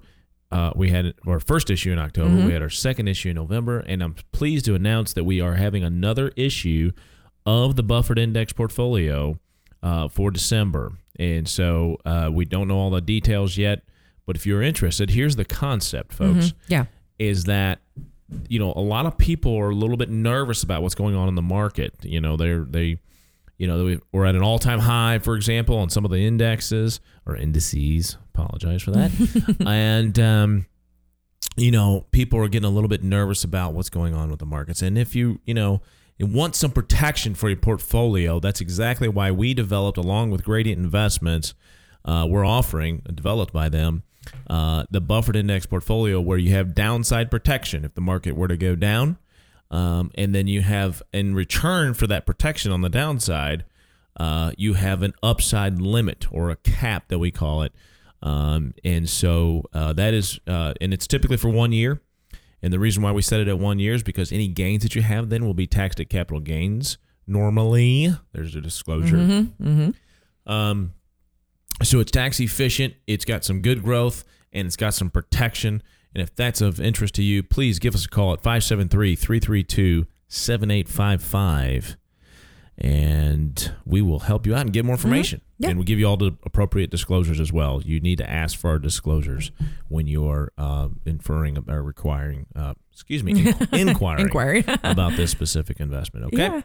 [0.52, 2.30] Uh, we had our first issue in October.
[2.30, 2.46] Mm-hmm.
[2.48, 5.56] We had our second issue in November, and I'm pleased to announce that we are
[5.56, 6.92] having another issue
[7.46, 9.40] of the buffered index portfolio
[9.82, 10.94] uh, for December.
[11.18, 13.82] And so uh, we don't know all the details yet,
[14.26, 16.86] but if you're interested, here's the concept, folks Yeah.
[17.18, 17.80] is that
[18.48, 21.28] you know a lot of people are a little bit nervous about what's going on
[21.28, 21.94] in the market.
[22.04, 23.00] You know, they're they
[23.58, 26.26] you know we- we're at an all time high, for example, on some of the
[26.26, 28.18] indexes or indices.
[28.34, 29.58] Apologize for that.
[29.66, 30.66] and um,
[31.58, 34.46] you know, people are getting a little bit nervous about what's going on with the
[34.46, 34.82] markets.
[34.82, 35.82] And if you you know
[36.18, 40.78] you want some protection for your portfolio, that's exactly why we developed, along with Gradient
[40.80, 41.54] Investments,
[42.06, 44.04] uh, we're offering, developed by them,
[44.50, 48.58] uh, the buffered index portfolio where you have downside protection if the market were to
[48.58, 49.18] go down.
[49.72, 53.66] Um, and then you have, in return for that protection on the downside,
[54.20, 57.72] uh, you have an upside limit or a cap that we call it.
[58.22, 62.02] Um, and so uh, that is, uh, and it's typically for one year.
[62.62, 64.96] And the reason why we set it at one year is because any gains that
[64.96, 66.98] you have then will be taxed at capital gains.
[67.26, 69.16] Normally, there's a disclosure.
[69.16, 70.52] Mm-hmm.
[70.52, 70.94] Um,
[71.84, 72.96] so it's tax efficient.
[73.08, 75.82] It's got some good growth and it's got some protection.
[76.14, 80.08] And if that's of interest to you, please give us a call at 573 332
[80.28, 81.99] 7855
[82.82, 85.42] and we will help you out and get more information.
[85.58, 85.70] Yeah.
[85.70, 87.82] And we'll give you all the appropriate disclosures as well.
[87.84, 89.52] You need to ask for our disclosures
[89.90, 94.64] when you are uh, inferring or requiring, uh, excuse me, inqu- inquiring Inquiry.
[94.84, 96.28] about this specific investment.
[96.28, 96.38] Okay.
[96.38, 96.62] Yeah.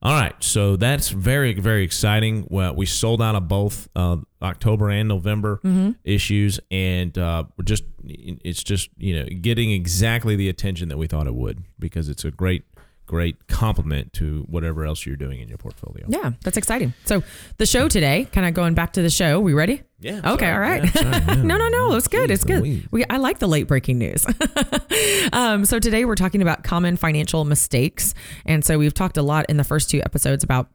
[0.00, 0.34] All right.
[0.38, 2.46] So that's very, very exciting.
[2.48, 5.92] Well, we sold out of both uh, October and November Mm-hmm.
[6.04, 11.08] issues, and uh, we're just, it's just, you know, getting exactly the attention that we
[11.08, 12.62] thought it would because it's a great,
[13.06, 16.04] great complement to whatever else you're doing in your portfolio.
[16.08, 16.92] Yeah, that's exciting.
[17.04, 17.22] So
[17.58, 19.40] the show today, kind of going back to the show.
[19.40, 19.82] We ready?
[20.00, 20.32] Yeah.
[20.32, 20.52] Okay, sorry.
[20.52, 20.84] all right.
[20.84, 21.24] Yeah, sorry.
[21.38, 21.42] Yeah.
[21.44, 21.94] no, no, no.
[21.96, 22.28] It's good.
[22.30, 22.60] Jeez It's good.
[22.60, 22.86] Louise.
[22.90, 24.26] We, I like the late breaking news.
[25.32, 28.12] um, so today we're talking about common financial mistakes,
[28.44, 30.68] and so we've talked a lot in the first two episodes about.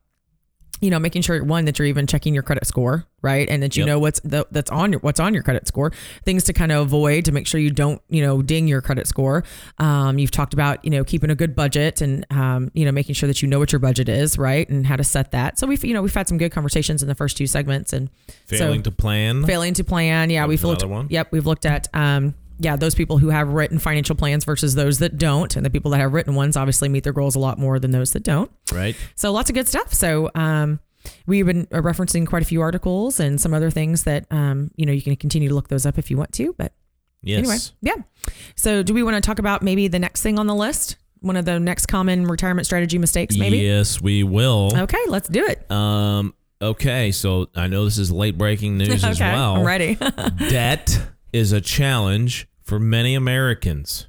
[0.81, 3.77] You know, making sure one that you're even checking your credit score, right, and that
[3.77, 3.87] you Yep.
[3.87, 5.91] know what's the, that's on your what's on your credit score.
[6.25, 9.05] Things to kind of avoid to make sure you don't, you know, ding your credit
[9.07, 9.43] score.
[9.77, 13.13] Um, you've talked about, you know, keeping a good budget and, um, you know, making
[13.13, 15.59] sure that you know what your budget is, right, and how to set that.
[15.59, 18.09] So we've, you know, we've had some good conversations in the first two segments, and
[18.47, 19.45] Failing so, to plan.
[19.45, 20.29] failing to plan.
[20.31, 20.83] Yeah, That we've looked.
[20.85, 21.07] one.
[21.09, 21.87] Yep, we've looked at.
[21.93, 25.69] Um, yeah, those people who have written financial plans versus those that don't, and the
[25.69, 28.23] people that have written ones obviously meet their goals a lot more than those that
[28.23, 28.51] don't.
[28.71, 28.95] Right.
[29.15, 29.93] So lots of good stuff.
[29.93, 30.79] So um,
[31.25, 34.85] we've been uh, referencing quite a few articles and some other things that um, you
[34.85, 36.53] know you can continue to look those up if you want to.
[36.57, 36.73] But
[37.23, 37.39] Yes.
[37.39, 38.31] anyway, yeah.
[38.55, 40.97] So do we want to talk about maybe the next thing on the list?
[41.19, 43.57] One of the next common retirement strategy mistakes, maybe.
[43.59, 44.71] Yes, we will.
[44.75, 45.69] Okay, let's do it.
[45.71, 46.33] Um.
[46.61, 47.11] Okay.
[47.11, 49.55] So I know this is late breaking news as well.
[49.57, 49.95] I'm ready.
[50.49, 50.99] Debt
[51.33, 54.07] is a challenge for many Americans,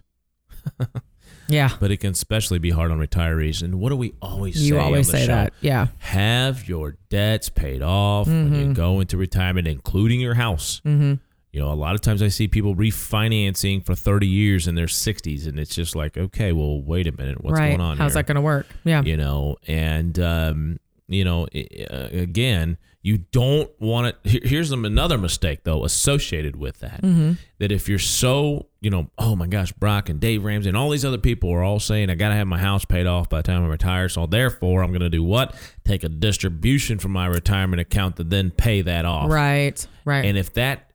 [1.49, 3.63] yeah, but it can especially be hard on retirees.
[3.63, 4.63] And what do we always say?
[4.63, 5.33] you on always the say show?
[5.33, 5.53] that.
[5.61, 5.89] Yeah.
[5.99, 8.55] Have your debts paid off when Mm-hmm.
[8.69, 10.81] you go into retirement, including your house.
[10.85, 11.15] hmm
[11.53, 14.87] You know, a lot of times I see people refinancing for 30 years in their
[14.87, 17.69] 60s, and it's just like, okay, well, wait a minute, what's right.
[17.71, 18.23] going on How's here?
[18.23, 18.67] that going to work?
[18.85, 19.03] Yeah.
[19.03, 21.47] you know and um, you know
[21.91, 24.29] uh, again You don't want to.
[24.29, 27.03] Here's another mistake though associated with that.
[27.03, 27.33] Mm-hmm.
[27.59, 30.89] That if you're so, you know, oh my gosh, Brock and Dave Ramsey and all
[30.89, 33.39] these other people are all saying I got to have my house paid off by
[33.39, 34.09] the time I retire.
[34.09, 35.55] So therefore, I'm going to do what?
[35.85, 39.31] Take a distribution from my retirement account to then pay that off.
[39.33, 39.85] Right.
[40.05, 40.25] Right.
[40.25, 40.93] And if that,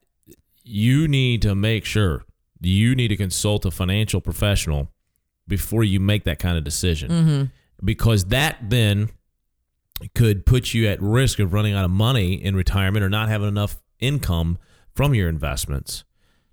[0.63, 2.23] you need to make sure
[2.61, 4.89] you need to consult a financial professional
[5.47, 7.11] before you make that kind of decision.
[7.11, 7.43] Mm-hmm.
[7.85, 9.09] Because that then
[10.13, 13.47] could put you at risk of running out of money in retirement or not having
[13.47, 14.57] enough income
[14.93, 16.03] from your investments.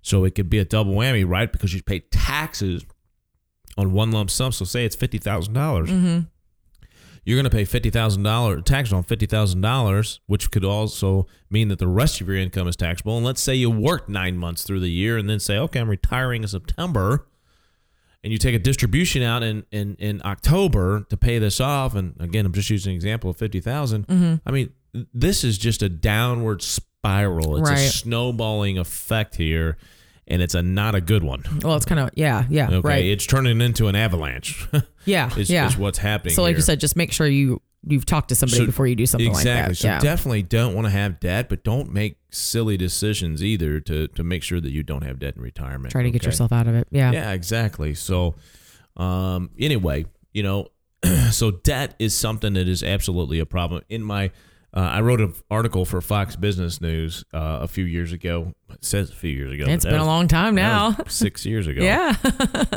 [0.01, 1.51] So it could be a double whammy, right?
[1.51, 2.85] Because you pay taxes
[3.77, 4.51] on one lump sum.
[4.51, 5.89] So say it's fifty thousand dollars.
[5.89, 6.21] Mm-hmm.
[7.23, 11.25] You're going to pay fifty thousand dollars tax on fifty thousand dollars, which could also
[11.49, 13.17] mean that the rest of your income is taxable.
[13.17, 15.89] And let's say you worked nine months through the year, and then say, okay, I'm
[15.89, 17.27] retiring in September,
[18.25, 21.93] and you take a distribution out in in, in October to pay this off.
[21.93, 24.07] And again, I'm just using an example of 50,000.
[24.07, 24.35] Mm-hmm.
[24.43, 24.73] I mean,
[25.13, 27.57] this is just a downward spiral.
[27.57, 29.77] It's a snowballing effect here,
[30.27, 31.43] and it's a not a good one.
[31.61, 33.05] well, it's kind of yeah, yeah, Okay, right.
[33.05, 34.67] it's turning into an avalanche.
[35.05, 35.67] yeah, is, yeah.
[35.67, 36.33] is what's happening.
[36.33, 36.57] so, like here.
[36.57, 39.29] you said, just make sure you you've talked to somebody So- before you do something
[39.29, 39.51] exactly.
[39.53, 39.77] like that.
[39.77, 39.99] So yeah.
[39.99, 44.43] definitely don't want to have debt, but don't make silly decisions either to to make
[44.43, 45.91] sure that you don't have debt in retirement.
[45.91, 46.87] Try to get yourself out of it.
[46.91, 47.11] Yeah.
[47.11, 47.93] Yeah, exactly.
[47.93, 48.35] So,
[48.97, 50.67] um, anyway, you know,
[51.31, 53.81] so debt is something that is absolutely a problem.
[53.89, 54.31] In my,
[54.73, 58.53] uh, I wrote an article for Fox Business News uh, a few years ago.
[58.71, 59.65] It says a few years ago.
[59.67, 60.97] It's been a long time now.
[61.07, 61.81] six years ago.
[61.83, 62.15] Yeah.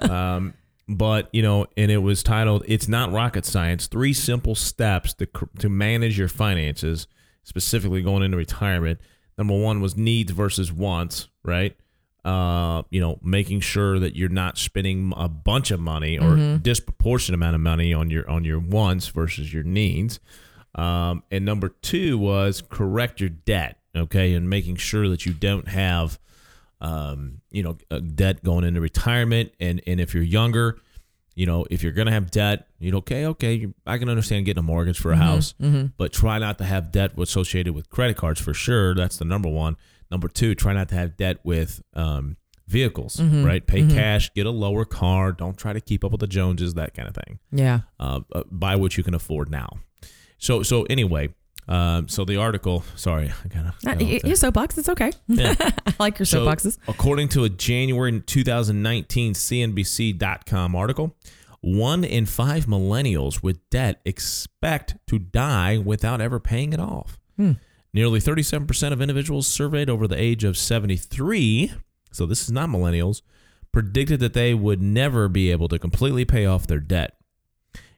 [0.03, 0.55] Um,
[0.89, 5.29] but you know, and it was titled "It's Not Rocket Science: Three Simple Steps to
[5.59, 7.07] to Manage Your Finances,
[7.43, 8.99] specifically going into retirement."
[9.37, 11.77] Number one was needs versus wants, right?
[12.25, 17.37] Uh, you know, making sure that you're not spending a bunch of money or disproportionate
[17.37, 20.19] amount of money on your on your wants versus your needs.
[20.75, 25.69] Um, and number two was correct your debt, okay, and making sure that you don't
[25.69, 26.19] have
[26.81, 29.53] um, you know, uh, debt going into retirement.
[29.61, 30.79] And, and if you're younger,
[31.35, 34.45] you know, if you're going to have debt, you know, okay, okay, I can understand
[34.47, 35.55] getting a mortgage for a house,
[35.97, 38.95] but try not to have debt associated with credit cards for sure.
[38.95, 39.77] That's the number one.
[40.11, 42.37] Number two, try not to have debt with um,
[42.67, 43.65] vehicles, right?
[43.67, 45.33] Pay cash, get a lower car.
[45.33, 47.39] Don't try to keep up with the Joneses, that kind of thing.
[47.53, 47.81] yeah.
[48.01, 49.79] Uh, uh, buy what you can afford now.
[50.39, 51.35] So, so anyway,
[51.69, 53.59] um, so the article, sorry, I
[53.91, 55.13] Uh, y- your soapbox, it's okay.
[55.27, 55.55] Yeah.
[55.87, 56.79] I like your So, soapboxes.
[56.89, 61.17] according to a January 2019 CNBC.com article,
[61.61, 67.19] one in five millennials with debt expect to die without ever paying it off.
[67.95, 71.73] Nearly 37% of individuals surveyed over the age of 73,
[72.13, 73.23] so this is not millennials,
[73.73, 77.15] predicted that they would never be able to completely pay off their debt.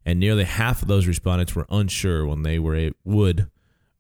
[0.06, 3.48] And nearly half of those respondents were unsure when they were a- would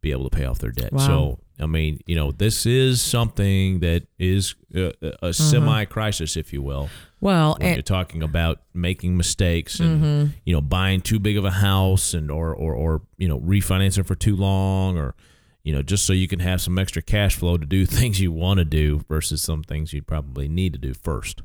[0.00, 0.92] be able to pay off their debt.
[0.92, 1.06] Wow.
[1.06, 5.30] So, I mean, you know, this is something that is a, a mm-hmm.
[5.32, 6.88] semi crisis, if you will.
[7.20, 10.30] Well, When you're talking about making mistakes and mm-hmm.
[10.46, 14.06] you know buying too big of a house and or or or you know refinancing
[14.06, 15.14] for too long or
[15.62, 18.32] you know just so you can have some extra cash flow to do things you
[18.32, 21.42] want to do versus some things you probably need to do first.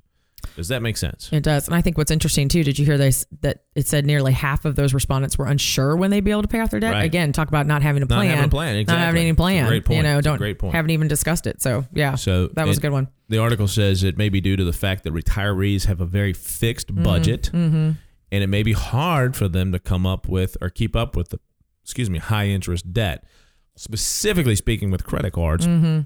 [0.56, 1.30] Does that make sense?
[1.32, 1.68] it does.
[1.68, 3.26] And I think what's interesting too, did you hear this?
[3.42, 6.48] That it said nearly half of those respondents were unsure when they'd be able to
[6.48, 6.94] pay off their debt.
[6.94, 7.04] Right.
[7.06, 8.28] Again, talk about not having a plan.
[8.28, 9.00] Not having a plan, exactly.
[9.00, 9.68] Not having any plan.
[9.68, 9.98] great point.
[9.98, 10.74] You know, don't great point.
[10.76, 11.62] haven't even discussed it.
[11.62, 12.16] So yeah.
[12.16, 13.08] So that was a good one.
[13.30, 16.34] The article says it may be due to the fact that retirees have a very
[16.34, 17.04] fixed Mm-hmm.
[17.04, 17.98] budget, and
[18.32, 21.40] it may be hard for them to come up with or keep up with the,
[21.84, 23.24] excuse me, high interest debt.
[23.78, 26.02] Specifically speaking, with credit cards, Mm-hmm.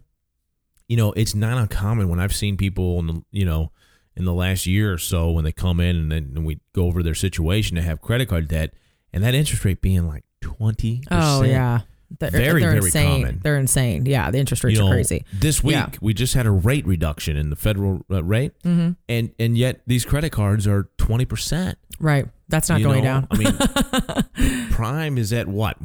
[0.88, 3.72] you know, it's not uncommon when I've seen people, you know,
[4.20, 7.02] in the last year or so when they come in and then we go over
[7.02, 8.74] their situation to have credit card debt,
[9.12, 11.02] and that interest rate being like twenty.
[11.10, 11.82] Oh yeah.
[12.18, 13.22] They're, Very, they're very insane.
[13.22, 13.40] common.
[13.44, 14.08] They're insane.
[14.08, 15.26] Yeah, the interest rates you know, are crazy.
[15.32, 15.90] This week Yeah.
[16.02, 18.94] we just had a rate reduction in the federal uh, rate, Mm-hmm.
[19.08, 21.78] and and yet these credit cards are twenty percent.
[22.00, 22.28] Right.
[22.48, 23.22] That's not you going know?
[23.22, 23.28] down.
[23.30, 25.78] I mean, Prime is at what?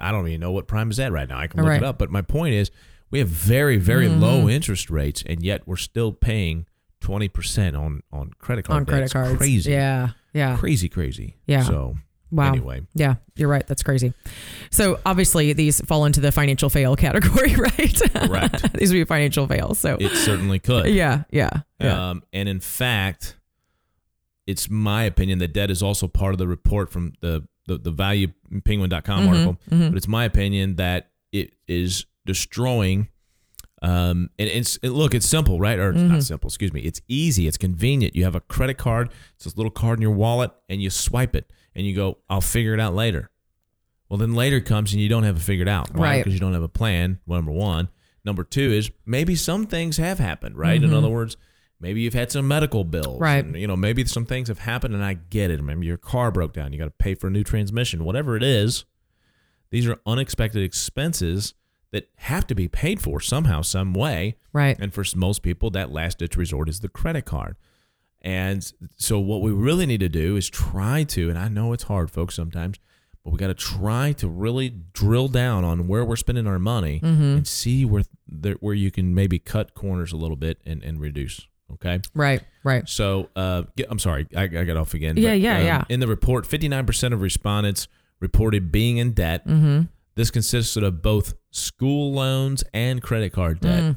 [0.00, 1.38] I don't even know what Prime is at right now.
[1.38, 1.82] I can look Right.
[1.82, 2.70] it up, but my point is,
[3.10, 4.20] we have very very Mm-hmm.
[4.22, 6.64] low interest rates, and yet we're still paying
[7.00, 8.76] twenty percent on on credit card.
[8.80, 9.36] on credit cards.
[9.36, 9.70] crazy.
[9.72, 10.10] Yeah.
[10.32, 10.56] Yeah.
[10.56, 11.36] crazy, crazy.
[11.46, 11.62] Yeah.
[11.64, 11.96] So
[12.32, 12.48] Wow.
[12.48, 13.64] anyway, Yeah, you're right.
[13.66, 14.12] That's crazy.
[14.70, 18.00] So obviously these fall into the financial fail category, right?
[18.14, 18.72] Correct.
[18.78, 19.78] these would be financial fails.
[19.78, 20.86] So it certainly could.
[20.92, 22.10] yeah, yeah, yeah.
[22.10, 23.36] Um, and in fact,
[24.46, 27.92] it's my opinion that debt is also part of the report from the the, the
[27.92, 29.56] valuepenguin.com Mhm, article.
[29.70, 29.90] mhm.
[29.90, 33.08] But it's my opinion that it is destroying.
[33.82, 35.78] Um, and it's and look, it's simple, right?
[35.78, 36.08] Or it's Mm-hmm.
[36.14, 36.48] not simple.
[36.48, 36.80] Excuse me.
[36.80, 37.46] It's easy.
[37.46, 38.16] It's convenient.
[38.16, 39.10] You have a credit card.
[39.34, 42.40] It's this little card in your wallet, and you swipe it, and you go, "I'll
[42.40, 43.30] figure it out later."
[44.08, 46.00] Well, then later comes and you don't have it figured out, right?
[46.00, 46.18] Right.
[46.24, 47.18] Because you don't have a plan.
[47.26, 47.88] Number one.
[48.24, 50.82] Number two is maybe some things have happened, right?
[50.82, 51.36] In other words,
[51.80, 53.22] maybe you've had some medical bills, Mm-hmm.
[53.22, 53.44] Right.
[53.44, 55.62] and, you know, maybe some things have happened, and I get it.
[55.62, 58.42] Maybe your car broke down, you got to pay for a new transmission, whatever it
[58.42, 58.84] is.
[59.70, 61.54] These are unexpected expenses
[61.96, 64.36] that have to be paid for somehow, some way.
[64.52, 64.76] Right.
[64.78, 67.56] And for most people, that last ditch resort is the credit card.
[68.20, 71.84] And so, what we really need to do is try to, and I know it's
[71.84, 72.78] hard, folks, sometimes,
[73.24, 77.00] but we got to try to really drill down on where we're spending our money
[77.02, 81.00] and see where there, where you can maybe cut corners a little bit and, and
[81.00, 81.46] reduce.
[81.72, 82.00] Okay.
[82.14, 82.42] Right.
[82.62, 82.86] Right.
[82.88, 85.16] So, uh, I'm sorry, I, I got off again.
[85.16, 85.84] Yeah, yeah, um, yeah.
[85.88, 87.88] In the report, 59% of respondents
[88.20, 89.46] reported being in debt.
[89.46, 89.82] Mm-hmm.
[90.16, 93.82] This consisted of both school loans and credit card debt.
[93.82, 93.96] Mm.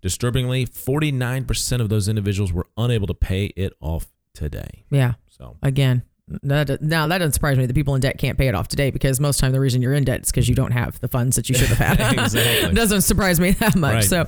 [0.00, 4.84] Disturbingly, 49% of those individuals were unable to pay it off today.
[4.90, 5.14] Yeah.
[5.28, 6.02] So, Again,
[6.42, 8.90] that, now that doesn't surprise me The people in debt can't pay it off today
[8.90, 11.36] because most time the reason you're in debt is because you don't have the funds
[11.36, 12.18] that you should have had.
[12.24, 12.70] Exactly.
[12.70, 13.94] it doesn't surprise me that much.
[13.94, 14.04] Right.
[14.04, 14.20] So,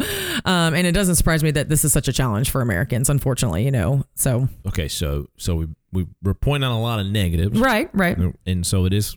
[0.44, 3.64] um, and it doesn't surprise me that this is such a challenge for Americans, unfortunately,
[3.64, 4.04] you know.
[4.14, 7.58] So, okay, so so we, we we're pointing out a lot of negatives.
[7.58, 8.18] right, right.
[8.44, 9.16] And so it is,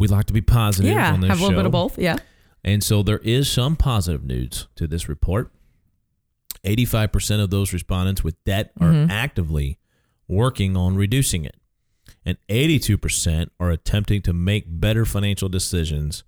[0.00, 1.12] we like to be positive Yeah.
[1.12, 1.96] on this Have a little bit of both.
[1.98, 2.16] Yeah.
[2.64, 5.52] And so there is some positive news to this report.
[6.64, 9.10] 85% of those respondents with debt are Mm-hmm.
[9.10, 9.78] actively
[10.28, 11.56] working on reducing it.
[12.24, 16.22] And 82% are attempting to make better financial decisions.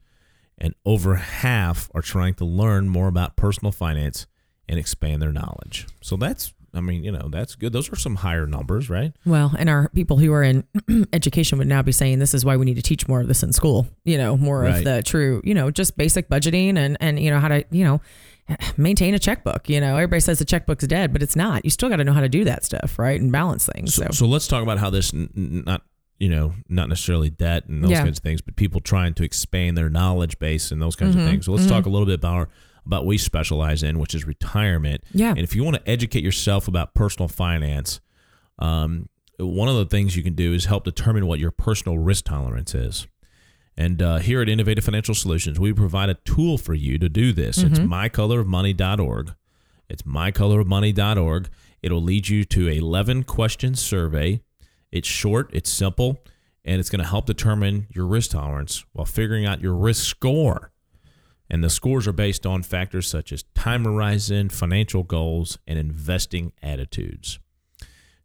[0.59, 4.27] And over half are trying to learn more about personal finance
[4.69, 5.87] and expand their knowledge.
[6.01, 7.73] So that's, I mean, you know, that's good.
[7.73, 9.13] Those are some higher numbers, right?
[9.27, 10.65] Well, and our people who are in
[11.13, 13.43] education would now be saying this is why we need to teach more of this
[13.43, 13.87] in school.
[14.05, 14.79] You know, more Right.
[14.79, 17.85] of the true, you know, just basic budgeting and and you know how to, you
[17.85, 18.01] know,
[18.77, 19.69] maintain a checkbook.
[19.69, 21.65] You know, everybody says the checkbook's dead, but it's not.
[21.65, 23.95] You still got to know how to do that stuff, right, and balance things.
[23.95, 25.83] So, So, so let's talk about how this n- not
[26.19, 28.05] you know not necessarily debt and those Yeah.
[28.05, 31.25] kinds of things, but people trying to expand their knowledge base and those kinds Mm-hmm.
[31.27, 31.45] of things.
[31.47, 32.49] So let's talk a little bit about our,
[32.85, 35.03] about we specialize in, which is retirement.
[35.13, 35.31] Yeah.
[35.31, 38.01] And if you want to educate yourself about personal finance,
[38.59, 39.09] um,
[39.39, 42.75] one of the things you can do is help determine what your personal risk tolerance
[42.75, 43.07] is.
[43.77, 47.33] And uh, here at Innovative Financial Solutions, we provide a tool for you to do
[47.33, 47.59] this.
[47.59, 49.35] It's mycolorofmoney.org.
[49.89, 51.49] It's mycolorofmoney.org.
[51.83, 54.41] It'll lead you to a 11 question survey.
[54.91, 56.23] It's short, it's simple,
[56.65, 60.72] and it's going to help determine your risk tolerance while figuring out your risk score.
[61.53, 66.53] And the scores are based on factors such as time horizon, financial goals, and investing
[66.63, 67.39] attitudes.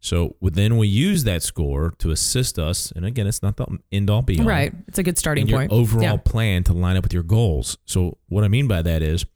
[0.00, 2.90] So then we use that score to assist us.
[2.92, 5.48] And again, it's not the end all be all right, it's a good starting in
[5.48, 5.72] your point.
[5.72, 6.16] overall Yeah.
[6.16, 7.76] plan to line up with your goals.
[7.84, 9.26] So what I mean by that is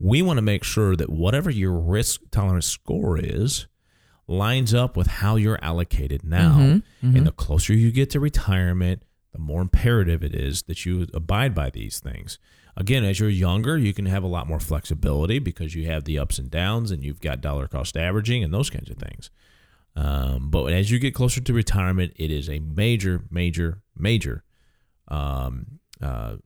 [0.00, 3.66] we want to make sure that whatever your risk tolerance score is
[4.26, 6.58] lines up with how you're allocated now.
[6.58, 9.02] Mm-hmm, And the closer you get to retirement,
[9.36, 12.38] the more imperative it is that you abide by these things.
[12.74, 16.18] Again, as you're younger, you can have a lot more flexibility because you have the
[16.18, 19.30] ups and downs and you've got dollar cost averaging and those kinds of things.
[19.94, 24.42] Um, but as you get closer to retirement, it is a major, major, major.
[25.08, 26.36] Um, uh,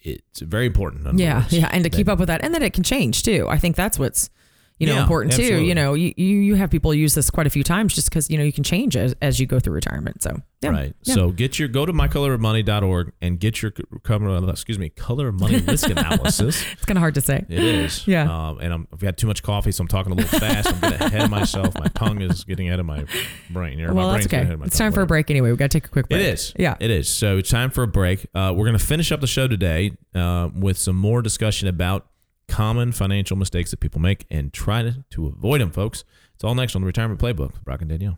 [0.00, 1.18] it's very important.
[1.18, 3.46] Yeah, words, yeah, and to keep up with that, and that it can change too.
[3.48, 4.30] I think that's what's
[4.78, 5.42] you know Yeah, important too.
[5.42, 5.68] absolutely.
[5.68, 8.30] You know, you, you you have people use this quite a few times just because
[8.30, 10.22] you know you can change as, as you go through retirement.
[10.22, 10.94] So yeah, Right.
[11.04, 11.14] yeah.
[11.14, 13.72] So get your go to mycolorofmoney.org and get your
[14.02, 16.64] color excuse me color of money risk analysis.
[16.72, 17.44] it's kind of hard to say.
[17.48, 18.06] It is.
[18.06, 18.22] Yeah.
[18.48, 20.68] Um, and I'm, I've had too much coffee, so I'm talking a little fast.
[20.72, 21.74] I'm getting ahead of myself.
[21.78, 23.04] My tongue is getting ahead of my
[23.50, 23.80] brain.
[23.80, 24.42] Or my well, that's brain's getting okay.
[24.44, 25.50] ahead of my It's tongue, time for a break anyway.
[25.50, 26.20] We got to take a quick break.
[26.20, 26.52] It is.
[26.58, 26.76] Yeah.
[26.80, 27.08] It is.
[27.08, 28.26] So it's time for a break.
[28.34, 32.06] Uh, we're going to finish up the show today uh, with some more discussion about
[32.48, 36.04] common financial mistakes that people make and try to, avoid them, folks.
[36.34, 38.14] It's all next on the Retirement Playbook with Brock and Danielle.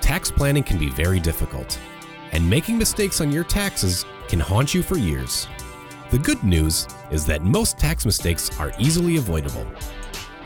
[0.00, 1.78] Tax planning can be very difficult,
[2.32, 5.46] and making mistakes on your taxes can haunt you for years.
[6.10, 9.66] The good news is that most tax mistakes are easily avoidable.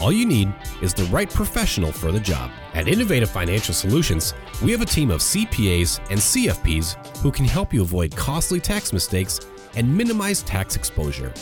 [0.01, 0.53] All you need
[0.83, 2.51] is the right professional for the job.
[2.75, 7.73] At Innovative Financial Solutions, we have a team of CPAs and CFPs who can help
[7.73, 9.41] you avoid costly tax mistakes
[9.77, 11.33] and minimize tax exposure.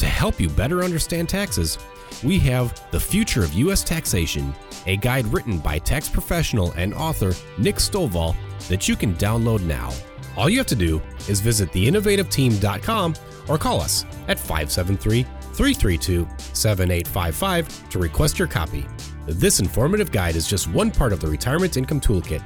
[0.00, 1.76] To help you better understand taxes,
[2.24, 3.84] we have The Future of U.S.
[3.84, 4.54] Taxation,
[4.86, 8.34] a guide written by tax professional and author Nick Stovall
[8.68, 9.92] that you can download now.
[10.38, 13.14] All you have to do is visit theinnovativeteam.com
[13.46, 18.86] or call us at 573 332 7855 to request your copy.
[19.26, 22.42] This informative guide is just one part of the Retirement Income Toolkit,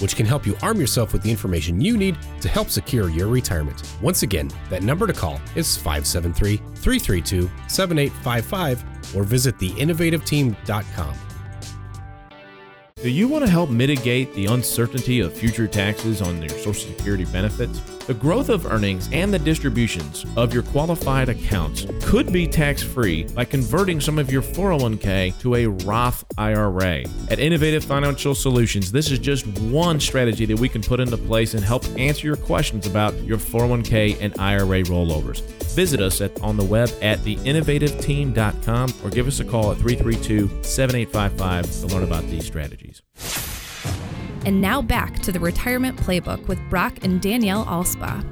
[0.00, 3.28] which can help you arm yourself with the information you need to help secure your
[3.28, 3.82] retirement.
[4.02, 11.14] Once again, that number to call is 573 332 7855 or visit theinnovativeteam.com.
[13.02, 17.26] Do you want to help mitigate the uncertainty of future taxes on your Social Security
[17.26, 17.95] benefits?
[18.06, 23.24] The growth of earnings and the distributions of your qualified accounts could be tax free
[23.24, 27.02] by converting some of your 401k to a Roth IRA.
[27.32, 31.54] At Innovative Financial Solutions, this is just one strategy that we can put into place
[31.54, 35.40] and help answer your questions about your 401k and IRA rollovers.
[35.74, 40.62] Visit us at, on the web at theinnovativeteam.com or give us a call at 332
[40.62, 43.02] 7855 to learn about these strategies.
[44.46, 48.24] And now back to the Retirement Playbook with Brock and Danielle Alspa.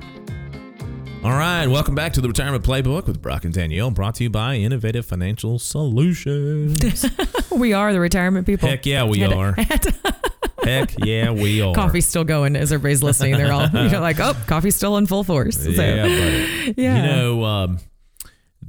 [1.24, 4.30] All right, welcome back to the Retirement Playbook with Brock and Danielle, brought to you
[4.30, 7.04] by Innovative Financial Solutions.
[7.50, 8.68] we are the retirement people.
[8.68, 9.52] Heck yeah, we are.
[10.62, 11.74] Heck yeah, we are.
[11.74, 13.32] Coffee's still going as everybody's listening.
[13.36, 15.56] They're all you're like, oh, coffee's still in full force.
[15.60, 16.74] So, Yeah, buddy.
[16.76, 16.96] yeah.
[16.96, 17.78] You know, um,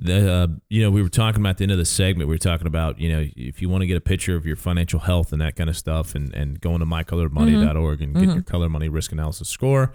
[0.05, 2.29] the uh, you know we were talking about the end of the segment.
[2.29, 4.55] We were talking about you know if you want to get a picture of your
[4.55, 8.43] financial health and that kind of stuff, and and going to mycolorofmoney.org and get your
[8.43, 9.93] color money risk analysis score.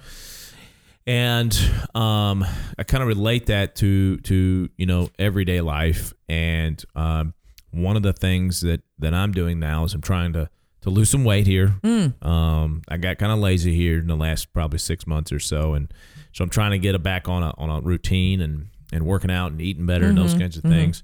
[1.06, 1.52] And
[1.94, 2.44] um,
[2.78, 6.12] I kind of relate that to to you know everyday life.
[6.28, 7.34] And um,
[7.70, 10.50] one of the things that that I'm doing now is I'm trying to
[10.82, 11.74] to lose some weight here.
[12.22, 15.74] Um, I got kind of lazy here in the last probably six months or so,
[15.74, 15.92] and
[16.32, 19.30] so I'm trying to get a back on a on a routine and and working
[19.30, 21.02] out and eating better and those kinds of things.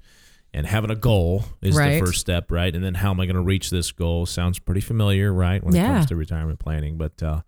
[0.53, 1.99] And having a goal is Right.
[1.99, 2.73] the first step, right?
[2.73, 4.25] And then how am I going to reach this goal?
[4.25, 5.63] Sounds pretty familiar, right?
[5.63, 7.41] When it comes to retirement planning, but uh,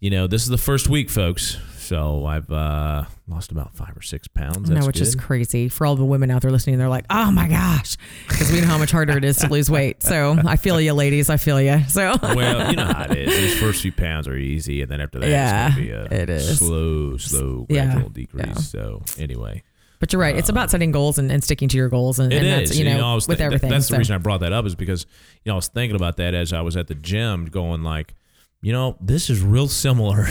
[0.00, 1.56] you know, this is the first week, folks.
[1.86, 4.68] So I've uh, lost about five or six pounds.
[4.68, 6.78] That's no, which is crazy for all the women out there listening.
[6.78, 7.96] They're like, "Oh my gosh,"
[8.28, 10.02] because we know how much harder it is to lose weight.
[10.02, 11.30] So I feel you, ladies.
[11.30, 11.82] I feel you.
[11.88, 13.36] So well, you know how it is.
[13.36, 16.16] These first few pounds are easy, and then after that, Yeah, it's going to be
[16.16, 16.58] a it is.
[16.58, 18.46] slow, slow, Yeah, gradual decrease.
[18.46, 18.54] yeah.
[18.54, 19.62] So anyway,
[20.00, 20.36] But you're right.
[20.36, 22.70] It's about setting goals and, and sticking to your goals, and, It and is.
[22.70, 23.70] that's you know, I was with thi- everything.
[23.70, 25.06] That's the reason I brought that up is because
[25.44, 28.14] you know I was thinking about that as I was at the gym, going like,
[28.60, 30.26] you know, this is real similar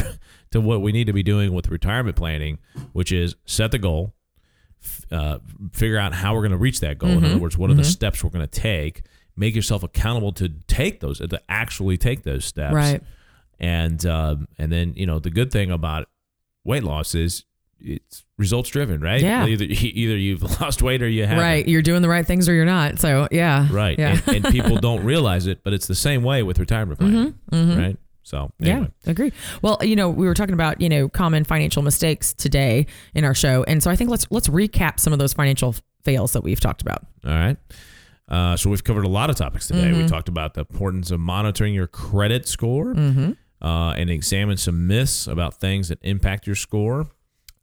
[0.55, 2.57] to what we need to be doing with retirement planning,
[2.93, 4.13] which is set the goal,
[4.83, 5.39] f- uh,
[5.71, 7.11] figure out how we're going to reach that goal.
[7.11, 7.25] Mm-hmm.
[7.25, 9.03] In other words, what are the steps we're going to take?
[9.37, 13.03] Make yourself accountable to take those, to actually take those steps, Right.
[13.59, 16.07] and um, and then you know the good thing about
[16.63, 17.43] weight loss is
[17.81, 19.21] it's results driven, right?
[19.21, 19.45] Yeah.
[19.45, 21.43] Either either you've lost weight or you haven't.
[21.43, 21.67] Right.
[21.67, 22.99] You're doing the right things or you're not.
[22.99, 23.67] So yeah.
[23.69, 23.99] Right.
[23.99, 24.17] Yeah.
[24.25, 27.35] And, and people don't realize it, but it's the same way with retirement planning.
[27.51, 27.97] Right.
[28.25, 28.89] So, anyway.
[29.05, 29.31] Yeah, agree.
[29.61, 33.35] Well, you know, we were talking about you know common financial mistakes today in our
[33.35, 36.59] show, and so I think let's let's recap some of those financial fails that we've
[36.59, 37.05] talked about.
[37.23, 37.57] All right.
[38.27, 39.83] Uh, so, we've covered a lot of topics today.
[39.91, 40.01] Mm-hmm.
[40.01, 43.31] We talked about the importance of monitoring your credit score Mm-hmm.
[43.65, 47.05] uh, and examine some myths about things that impact your score.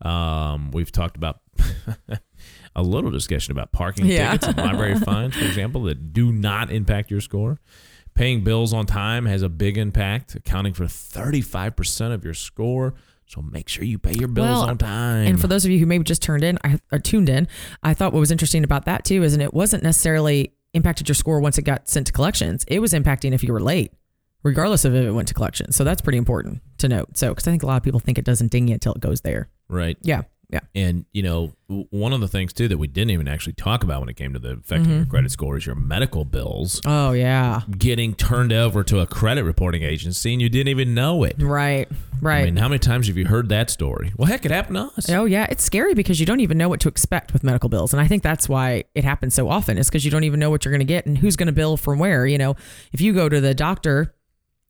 [0.00, 1.40] Um, we've talked about
[2.76, 4.30] a little discussion about parking Yeah.
[4.32, 7.58] tickets and library fines, for example, that do not impact your score.
[8.14, 12.94] Paying bills on time has a big impact, accounting for 35% of your score.
[13.26, 15.26] So make sure you pay your bills Well, on time.
[15.26, 17.48] And for those of you who maybe just turned in I, or tuned in,
[17.82, 21.14] I thought what was interesting about that too is, and it wasn't necessarily impacted your
[21.14, 22.64] score once it got sent to collections.
[22.68, 23.92] It was impacting if you were late,
[24.42, 25.76] regardless of if it went to collections.
[25.76, 27.16] So that's pretty important to note.
[27.16, 29.00] So because I think a lot of people think it doesn't ding you until it
[29.00, 29.48] goes there.
[29.68, 29.96] right.
[30.02, 30.22] Yeah,
[30.52, 31.54] yeah, And you know,
[31.90, 34.34] one of the things too that we didn't even actually talk about when it came
[34.34, 34.96] to the affecting Mm-hmm.
[34.98, 39.44] your credit score is your medical bills oh yeah, getting turned over to a credit
[39.44, 41.36] reporting agency and you didn't even know it.
[41.38, 41.88] right,
[42.20, 42.42] right.
[42.42, 44.12] I mean, how many times have you heard that story?
[44.18, 45.08] Well, heck, it happened to us.
[45.10, 47.94] Oh yeah, it's scary because you don't even know what to expect with medical bills,
[47.94, 49.78] and I think that's why it happens so often.
[49.78, 51.52] Is because you don't even know what you're going to get and who's going to
[51.52, 52.26] bill from where.
[52.26, 52.56] You know,
[52.92, 54.14] if you go to the doctor,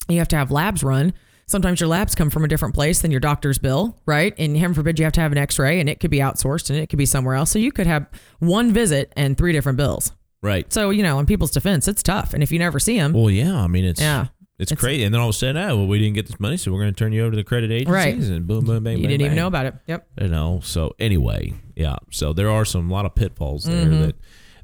[0.09, 1.13] you have to have labs run.
[1.53, 4.35] Sometimes your labs come from a different place than your doctor's bill, right?
[4.39, 6.79] And heaven forbid you have to have an X-ray, and it could be outsourced, and
[6.79, 7.51] it could be somewhere else.
[7.51, 8.07] So you could have
[8.41, 10.13] one visit and three different bills.
[10.43, 10.73] Right.
[10.73, 13.31] So you know, in people's defense, it's tough, and if you never see them, Well,
[13.31, 13.55] yeah.
[13.63, 14.27] I mean, it's Yeah.
[14.59, 15.05] it's, It's- crazy.
[15.05, 16.81] And then all of a sudden, oh, well, we didn't get this money, so we're
[16.81, 18.15] going to turn you over to the credit agencies, Right.
[18.17, 19.75] and boom, boom, bang, you bang, didn't even know about it.
[19.87, 20.07] Yep.
[20.23, 24.01] you know so anyway yeah so there are some lot of pitfalls there Mm-hmm.
[24.03, 24.15] that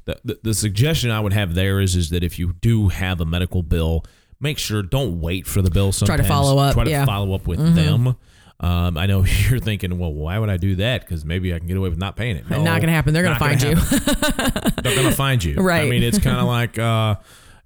[0.05, 3.19] the, the, the suggestion i would have there is is that if you do have
[3.21, 4.03] a medical bill
[4.41, 6.99] make sure don't wait for the bill Sometimes Try to follow up, try to yeah.
[6.99, 7.05] Mm-hmm.
[7.07, 8.15] follow up with them
[8.61, 11.01] um, I know you're thinking, well, why would I do that?
[11.01, 12.49] Because maybe I can get away with not paying it.
[12.49, 13.13] No, Not gonna happen.
[13.13, 13.75] They're gonna not find you.
[13.75, 15.55] They're gonna find you.
[15.69, 15.85] Right.
[15.85, 17.15] I mean, it's kind of like, uh,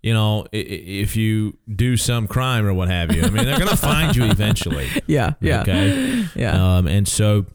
[0.02, 3.24] you know, if you do some crime or what have you.
[3.24, 4.90] I mean, they're gonna find you eventually.
[5.08, 5.34] Yeah.
[5.40, 5.62] Yeah.
[5.62, 6.26] Okay.
[6.36, 6.78] Yeah.
[6.78, 7.46] Um, and so,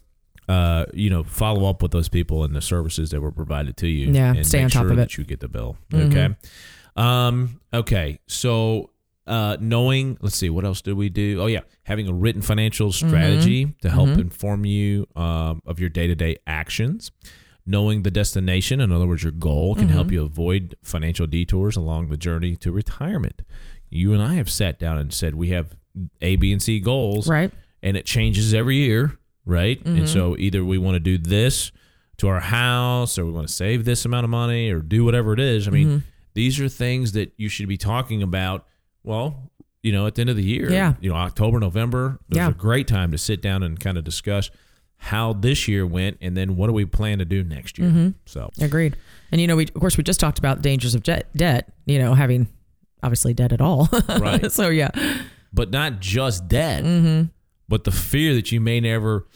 [0.49, 3.87] uh, you know, follow up with those people and the services that were provided to
[3.87, 4.12] you.
[4.12, 5.03] Yeah, and stay make on top sure of it.
[5.03, 5.77] That you get the bill.
[5.91, 6.11] Mhm.
[6.11, 6.37] Okay.
[6.97, 7.61] Um.
[7.73, 8.21] Okay.
[8.27, 8.91] So,
[9.29, 11.41] uh, knowing, let's see, what else did we do?
[11.41, 16.07] Oh yeah, having a written financial strategy to help inform you um, of your day
[16.07, 17.11] to day actions.
[17.66, 22.09] Knowing the destination, in other words, your goal, can help you avoid financial detours along
[22.09, 23.43] the journey to retirement.
[23.91, 25.76] You and I have sat down and said we have
[26.22, 27.53] A, B, and C goals Right.
[27.83, 29.79] and it changes every year, right?
[29.85, 29.99] Mm-hmm.
[29.99, 31.70] And so either we want to do this
[32.16, 35.35] to our house, or we want to save this amount of money, or do whatever
[35.35, 35.68] it is.
[35.68, 35.99] I mean, Mm-hmm.
[36.33, 38.66] these are things that you should be talking about.
[39.05, 39.51] Well,
[39.83, 40.95] you know, at the end of the year, Yeah.
[41.01, 42.51] you know, October, November, there's Yeah.
[42.51, 44.51] a great time to sit down and kind of discuss
[44.97, 47.89] how this year went, and then what do we plan to do next year.
[47.89, 48.09] Mm-hmm.
[48.27, 48.97] So, Agreed.
[49.31, 51.73] And you know, we of course we just talked about the dangers of jet, debt.
[51.87, 52.49] You know, having
[53.03, 53.89] obviously debt at all.
[54.09, 54.51] Right.
[54.51, 54.91] so yeah.
[55.53, 57.29] but not just debt, Mm-hmm.
[57.69, 59.27] but the fear that you may never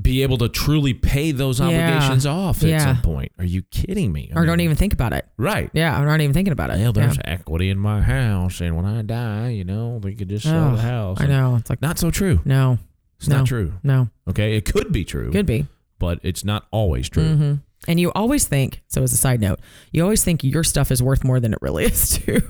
[0.00, 1.66] be able to truly pay those Yeah.
[1.66, 2.84] obligations off at Yeah.
[2.84, 3.32] some point.
[3.38, 4.30] Are you kidding me?
[4.34, 5.26] I Or don't even think about it.
[5.38, 5.70] right.
[5.72, 6.78] Yeah, I'm not even thinking about it.
[6.78, 7.22] Well, there's yeah.
[7.32, 10.76] equity in my house, and when I die, you know, we could just sell Oh,
[10.76, 11.20] the house.
[11.20, 11.56] I know.
[11.56, 12.40] It's like Not so true.
[12.44, 12.78] no,
[13.18, 13.72] It's no, not true.
[13.82, 14.08] no.
[14.28, 15.66] Okay, it could be true, Could be.
[15.98, 17.24] but it's not always true.
[17.34, 17.54] hmm
[17.88, 19.58] And you always think, so as a side note,
[19.92, 22.40] you always think your stuff is worth more than it really is too.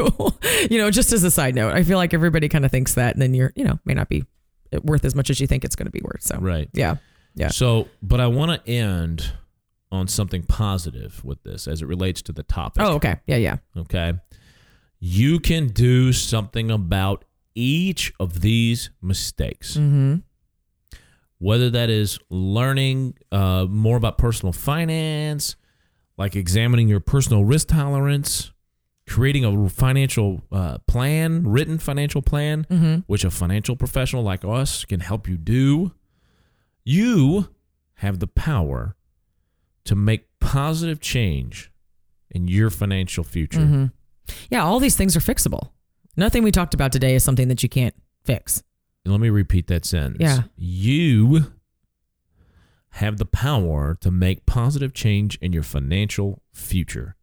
[0.71, 3.15] you know, just as a side note, I feel like everybody kind of thinks that,
[3.15, 4.25] and then you're, you know, may not be
[4.83, 6.23] worth as much as you think it's going to be worth.
[6.23, 6.69] So Right.
[6.75, 6.97] yeah,
[7.39, 7.49] yeah.
[7.49, 9.33] So, but I want to end
[9.91, 12.83] on something positive with this as it relates to the topic.
[12.83, 13.17] Oh, okay.
[13.27, 13.57] Yeah, yeah.
[13.77, 14.13] Okay.
[15.01, 17.25] You can do something about
[17.55, 19.77] each of these mistakes.
[19.77, 20.17] Mm-hmm.
[21.39, 25.55] Whether that is learning uh, more about personal finance,
[26.17, 28.51] like examining your personal risk tolerance,
[29.07, 32.97] creating a financial uh, plan, written financial plan, Mm-hmm.
[33.07, 35.93] which a financial professional like us can help you do.
[36.89, 37.51] You
[37.97, 38.97] have the power
[39.85, 41.71] to make positive change
[42.31, 43.61] in your financial future.
[43.61, 43.85] Mm-hmm.
[44.49, 45.73] Yeah, all these things are fixable.
[46.17, 48.63] Nothing we talked about today is something that you can't fix.
[49.05, 50.17] Let me repeat that sentence.
[50.19, 50.45] Yeah.
[50.57, 51.53] You
[52.93, 57.17] have the power to make positive change in your financial future.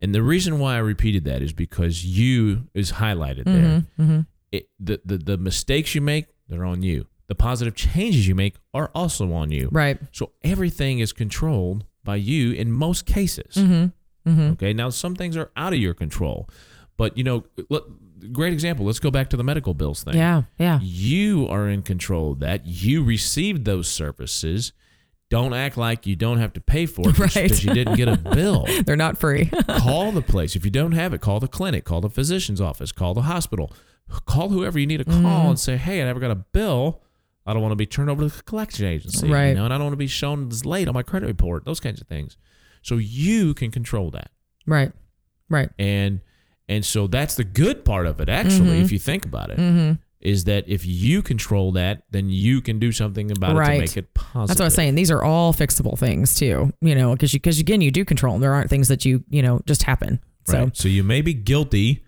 [0.00, 3.84] And the reason why I repeated that is because you is highlighted there.
[3.98, 4.20] Mm-hmm.
[4.52, 7.08] It, the, the, the mistakes you make, they're on you.
[7.28, 9.68] The positive changes you make are also on you.
[9.70, 9.98] Right.
[10.12, 13.54] So everything is controlled by you in most cases.
[13.54, 14.30] Mm-hmm.
[14.30, 14.52] Mm-hmm.
[14.52, 14.72] Okay.
[14.72, 16.48] Now, some things are out of your control.
[16.96, 17.90] But, you know, look,
[18.32, 18.84] great example.
[18.86, 20.16] Let's go back to the medical bills thing.
[20.16, 20.80] Yeah, yeah.
[20.82, 22.66] You are in control of that.
[22.66, 24.72] You received those services.
[25.30, 27.32] Don't act like you don't have to pay for it Right.
[27.34, 28.66] because you didn't get a bill.
[28.86, 29.46] They're not free.
[29.68, 30.56] call the place.
[30.56, 33.70] If you don't have it, call the clinic, call the physician's office, call the hospital,
[34.24, 35.48] call whoever you need to call Mm-hmm.
[35.50, 37.02] and say, hey, I never got a bill.
[37.48, 39.28] I don't want to be turned over to the collection agency.
[39.28, 39.48] Right.
[39.48, 41.64] You know, and I don't want to be shown as late on my credit report,
[41.64, 42.36] those kinds of things.
[42.82, 44.30] So you can control that.
[44.66, 44.92] right.
[45.50, 45.70] Right.
[45.78, 46.20] And
[46.68, 48.82] and so that's the good part of it, actually, Mm-hmm.
[48.84, 52.92] if you think about it, is that if you control that, then you can do
[52.92, 53.74] something about it Right.
[53.76, 54.48] to make it positive.
[54.48, 54.94] That's what I was saying.
[54.96, 56.72] These are all fixable things too.
[56.82, 58.42] You know, because you because again you do control them.
[58.42, 60.20] There aren't things that you you know just happen.
[60.46, 60.76] So Right.
[60.76, 62.04] So you may be guilty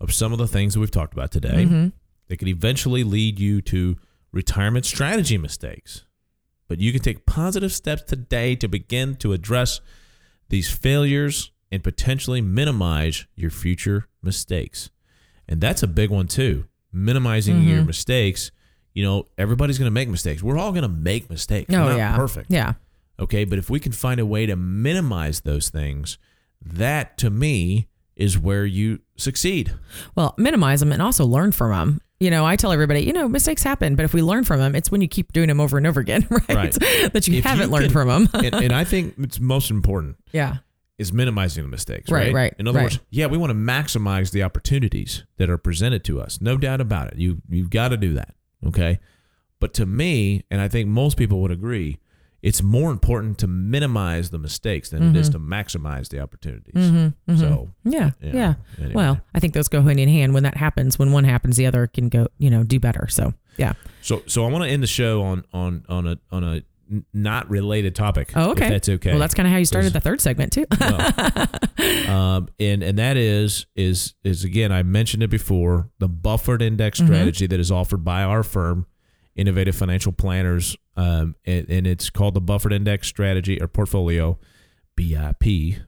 [0.00, 1.64] of some of the things that we've talked about today.
[1.64, 1.88] Mm-hmm.
[2.28, 3.96] They could eventually lead you to
[4.34, 6.04] retirement strategy mistakes.
[6.68, 9.80] But you can take positive steps today to begin to address
[10.48, 14.90] these failures and potentially minimize your future mistakes.
[15.48, 16.64] And that's a big one too.
[16.92, 17.68] Minimizing Mm-hmm.
[17.68, 18.50] your mistakes.
[18.92, 20.42] You know, everybody's going to make mistakes.
[20.42, 21.72] We're all going to make mistakes.
[21.74, 22.50] oh We're not yeah, perfect.
[22.50, 22.74] Yeah.
[23.18, 26.18] Okay, but if we can find a way to minimize those things,
[26.64, 29.74] that to me is where you succeed.
[30.14, 32.00] Well, minimize them and also learn from them.
[32.20, 34.74] You know, I tell everybody, you know, mistakes happen, but if we learn from them,
[34.74, 36.48] it's when you keep doing them over and over again, right?
[36.48, 36.72] Right.
[37.12, 38.28] that you If haven't learned can- from them.
[38.34, 40.58] and, and I think it's most important yeah.
[40.96, 42.10] is minimizing the mistakes.
[42.10, 42.84] Right, Right, right, In other right.
[42.84, 46.40] words, yeah, we want to maximize the opportunities that are presented to us.
[46.40, 47.18] No doubt about it.
[47.18, 48.34] You you've got to do that.
[48.66, 49.00] Okay.
[49.60, 51.98] But to me, and I think most people would agree,
[52.44, 56.74] it's more important to minimize the mistakes than it is to maximize the opportunities.
[57.40, 58.10] So Yeah.
[58.20, 58.54] Yeah, Yeah.
[58.78, 58.94] anyway.
[58.94, 60.34] Well, I think those go hand in hand.
[60.34, 63.08] When that happens, when one happens, the other can go, you know, do better.
[63.08, 63.72] So yeah.
[64.02, 66.62] So so I want to end the show on on on a on a
[67.14, 68.30] not related topic.
[68.36, 68.68] Oh, okay.
[68.68, 69.10] That's okay.
[69.12, 70.66] Well, that's kind of how you started the third segment too.
[72.08, 76.98] um, and and that is is is again I mentioned it before the buffered index
[76.98, 77.06] Mm-hmm.
[77.06, 78.86] strategy that is offered by our firm,
[79.36, 84.38] Innovative Financial Planners, um, and, and it's called the buffered index strategy or portfolio,
[84.96, 85.78] BIP.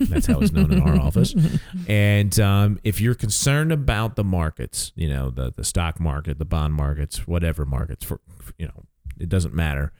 [0.00, 1.34] That's how it's known in our office.
[1.88, 6.44] And um, if you're concerned about the markets, you know the the stock market, the
[6.44, 8.20] bond markets, whatever markets, for
[8.58, 8.84] you know
[9.20, 9.92] it doesn't matter.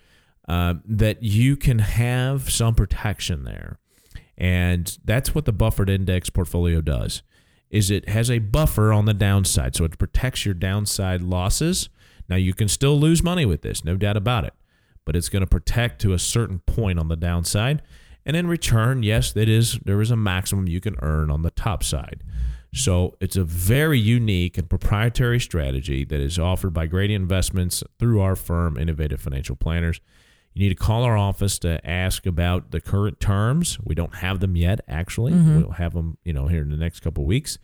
[0.49, 3.79] Um, that you can have some protection there.
[4.39, 7.23] And that's what the buffered index portfolio does.
[7.71, 11.89] Is it has a buffer on the downside, so it protects your downside losses.
[12.29, 14.55] Now you can still lose money with this, no doubt about it,
[15.05, 17.83] but it's going to protect to a certain point on the downside.
[18.25, 21.51] And in return, yes, that is there is a maximum you can earn on the
[21.51, 22.25] top side.
[22.75, 28.21] So it's a very unique and proprietary strategy that is offered by Grady Investments through
[28.21, 30.01] our firm, Innovative Financial Planners.
[30.53, 33.79] You need to call our office to ask about the current terms.
[33.85, 35.33] We don't have them yet, actually.
[35.59, 37.59] We'll have them, you know, here in the next couple of weeks.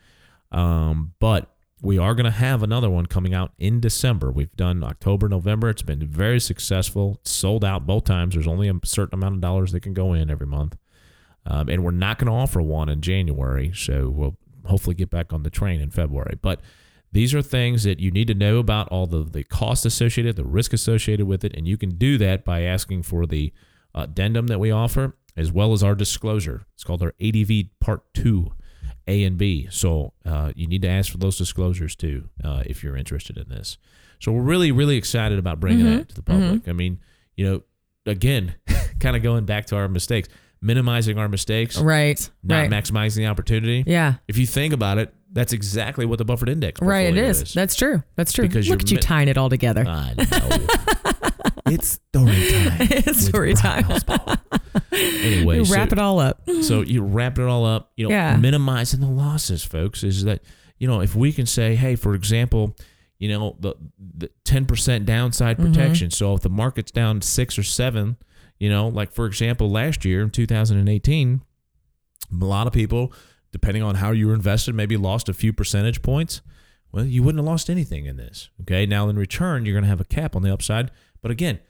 [0.51, 1.52] Um, but
[1.83, 4.31] we are going to have another one coming out in December.
[4.31, 5.69] We've done October, November.
[5.69, 7.19] It's been very successful.
[7.21, 8.35] It's sold out both times.
[8.35, 10.77] There's only a certain amount of dollars that can go in every month.
[11.45, 13.73] Um, and we're not going to offer one in January.
[13.75, 16.39] So we'll hopefully get back on the train in February.
[16.41, 16.61] But
[17.11, 20.45] these are things that you need to know about all the, the cost associated, the
[20.45, 21.53] risk associated with it.
[21.57, 23.53] And you can do that by asking for the
[23.93, 26.65] addendum that we offer, as well as our disclosure.
[26.75, 28.53] It's called our ADV Part 2.
[29.13, 29.69] A and B.
[29.71, 33.49] So uh, you need to ask for those disclosures too uh, if you're interested in
[33.49, 33.79] this.
[34.21, 36.69] So we're really, really excited about bringing that to the public.
[36.69, 37.01] I mean,
[37.37, 37.63] you know,
[38.07, 38.55] again,
[39.01, 40.29] kind of going back to our mistakes,
[40.61, 42.31] minimizing our mistakes, Right.
[42.45, 42.71] not right.
[42.71, 43.83] maximizing the opportunity.
[43.87, 44.15] yeah.
[44.29, 47.09] If you think about it, that's exactly what the buffered index Right.
[47.09, 47.43] It is.
[47.43, 47.55] is.
[47.55, 48.03] That's true.
[48.17, 48.47] That's true.
[48.47, 49.85] Because Look at you mi- tying it all together.
[49.89, 51.29] I know.
[51.75, 52.77] it's story time.
[52.81, 53.85] it's story time.
[54.93, 56.43] Anyway, You so- wrap it all up.
[56.63, 58.37] so you wrap it all up, you know, Yeah.
[58.37, 60.43] minimizing the losses, folks, is that,
[60.79, 62.77] you know, if we can say, hey, for example,
[63.19, 63.75] you know, the,
[64.17, 65.73] the 10% downside Mm-hmm.
[65.73, 66.11] protection.
[66.11, 68.17] So if the market's down six or seven,
[68.59, 71.41] you know, like for example, last year in 2018,
[72.41, 73.13] a lot of people,
[73.53, 76.41] depending on how you were invested, maybe lost a few percentage points.
[76.91, 78.51] Well, you wouldn't have lost anything in this.
[78.63, 78.85] Okay.
[78.87, 80.91] Now, in return, you're going to have a cap on the upside.
[81.23, 81.61] But again,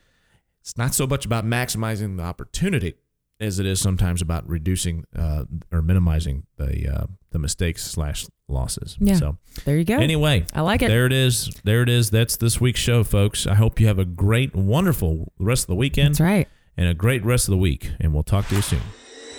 [0.61, 2.95] it's not so much about maximizing the opportunity
[3.39, 8.95] as it is sometimes about reducing uh, or minimizing the uh, the mistakes slash losses.
[8.99, 9.15] Yeah.
[9.15, 9.97] So There you go.
[9.97, 10.87] anyway, I like it.
[10.87, 11.49] there it is.
[11.63, 12.09] There it is.
[12.11, 13.45] That's this week's show, folks.
[13.47, 16.47] I hope you have a great, wonderful rest of the weekend That's right.
[16.77, 17.89] and a great rest of the week.
[17.99, 18.81] And we'll talk to you soon.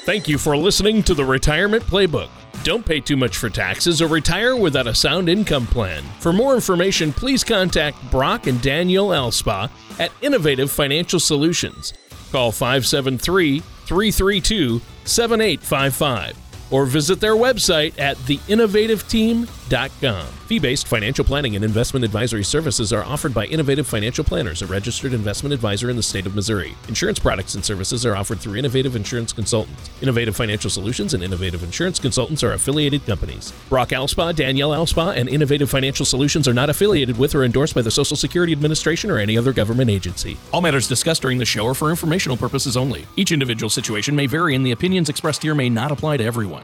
[0.04, 2.28] Thank you for listening to the Retirement Playbook.
[2.62, 6.02] Don't pay too much for taxes or retire without a sound income plan.
[6.20, 11.94] For more information, please contact Brock and Danielle Alspa at Innovative Financial Solutions.
[12.30, 16.43] Call 573 332 7855
[16.74, 20.26] or visit their website at theinnovativeteam.com.
[20.26, 24.66] Fee based financial planning and investment advisory services are offered by Innovative Financial Planners, a
[24.66, 26.74] registered investment advisor in the state of Missouri.
[26.88, 29.88] Insurance products and services are offered through Innovative Insurance Consultants.
[30.02, 33.52] Innovative Financial Solutions and Innovative Insurance Consultants are affiliated companies.
[33.68, 37.82] Brock Alspa, Danielle Alspa, and Innovative Financial Solutions are not affiliated with or endorsed by
[37.82, 40.36] the Social Security Administration or any other government agency.
[40.52, 43.06] All matters discussed during the show are for informational purposes only.
[43.14, 46.63] Each individual situation may vary, and the opinions expressed here may not apply to everyone.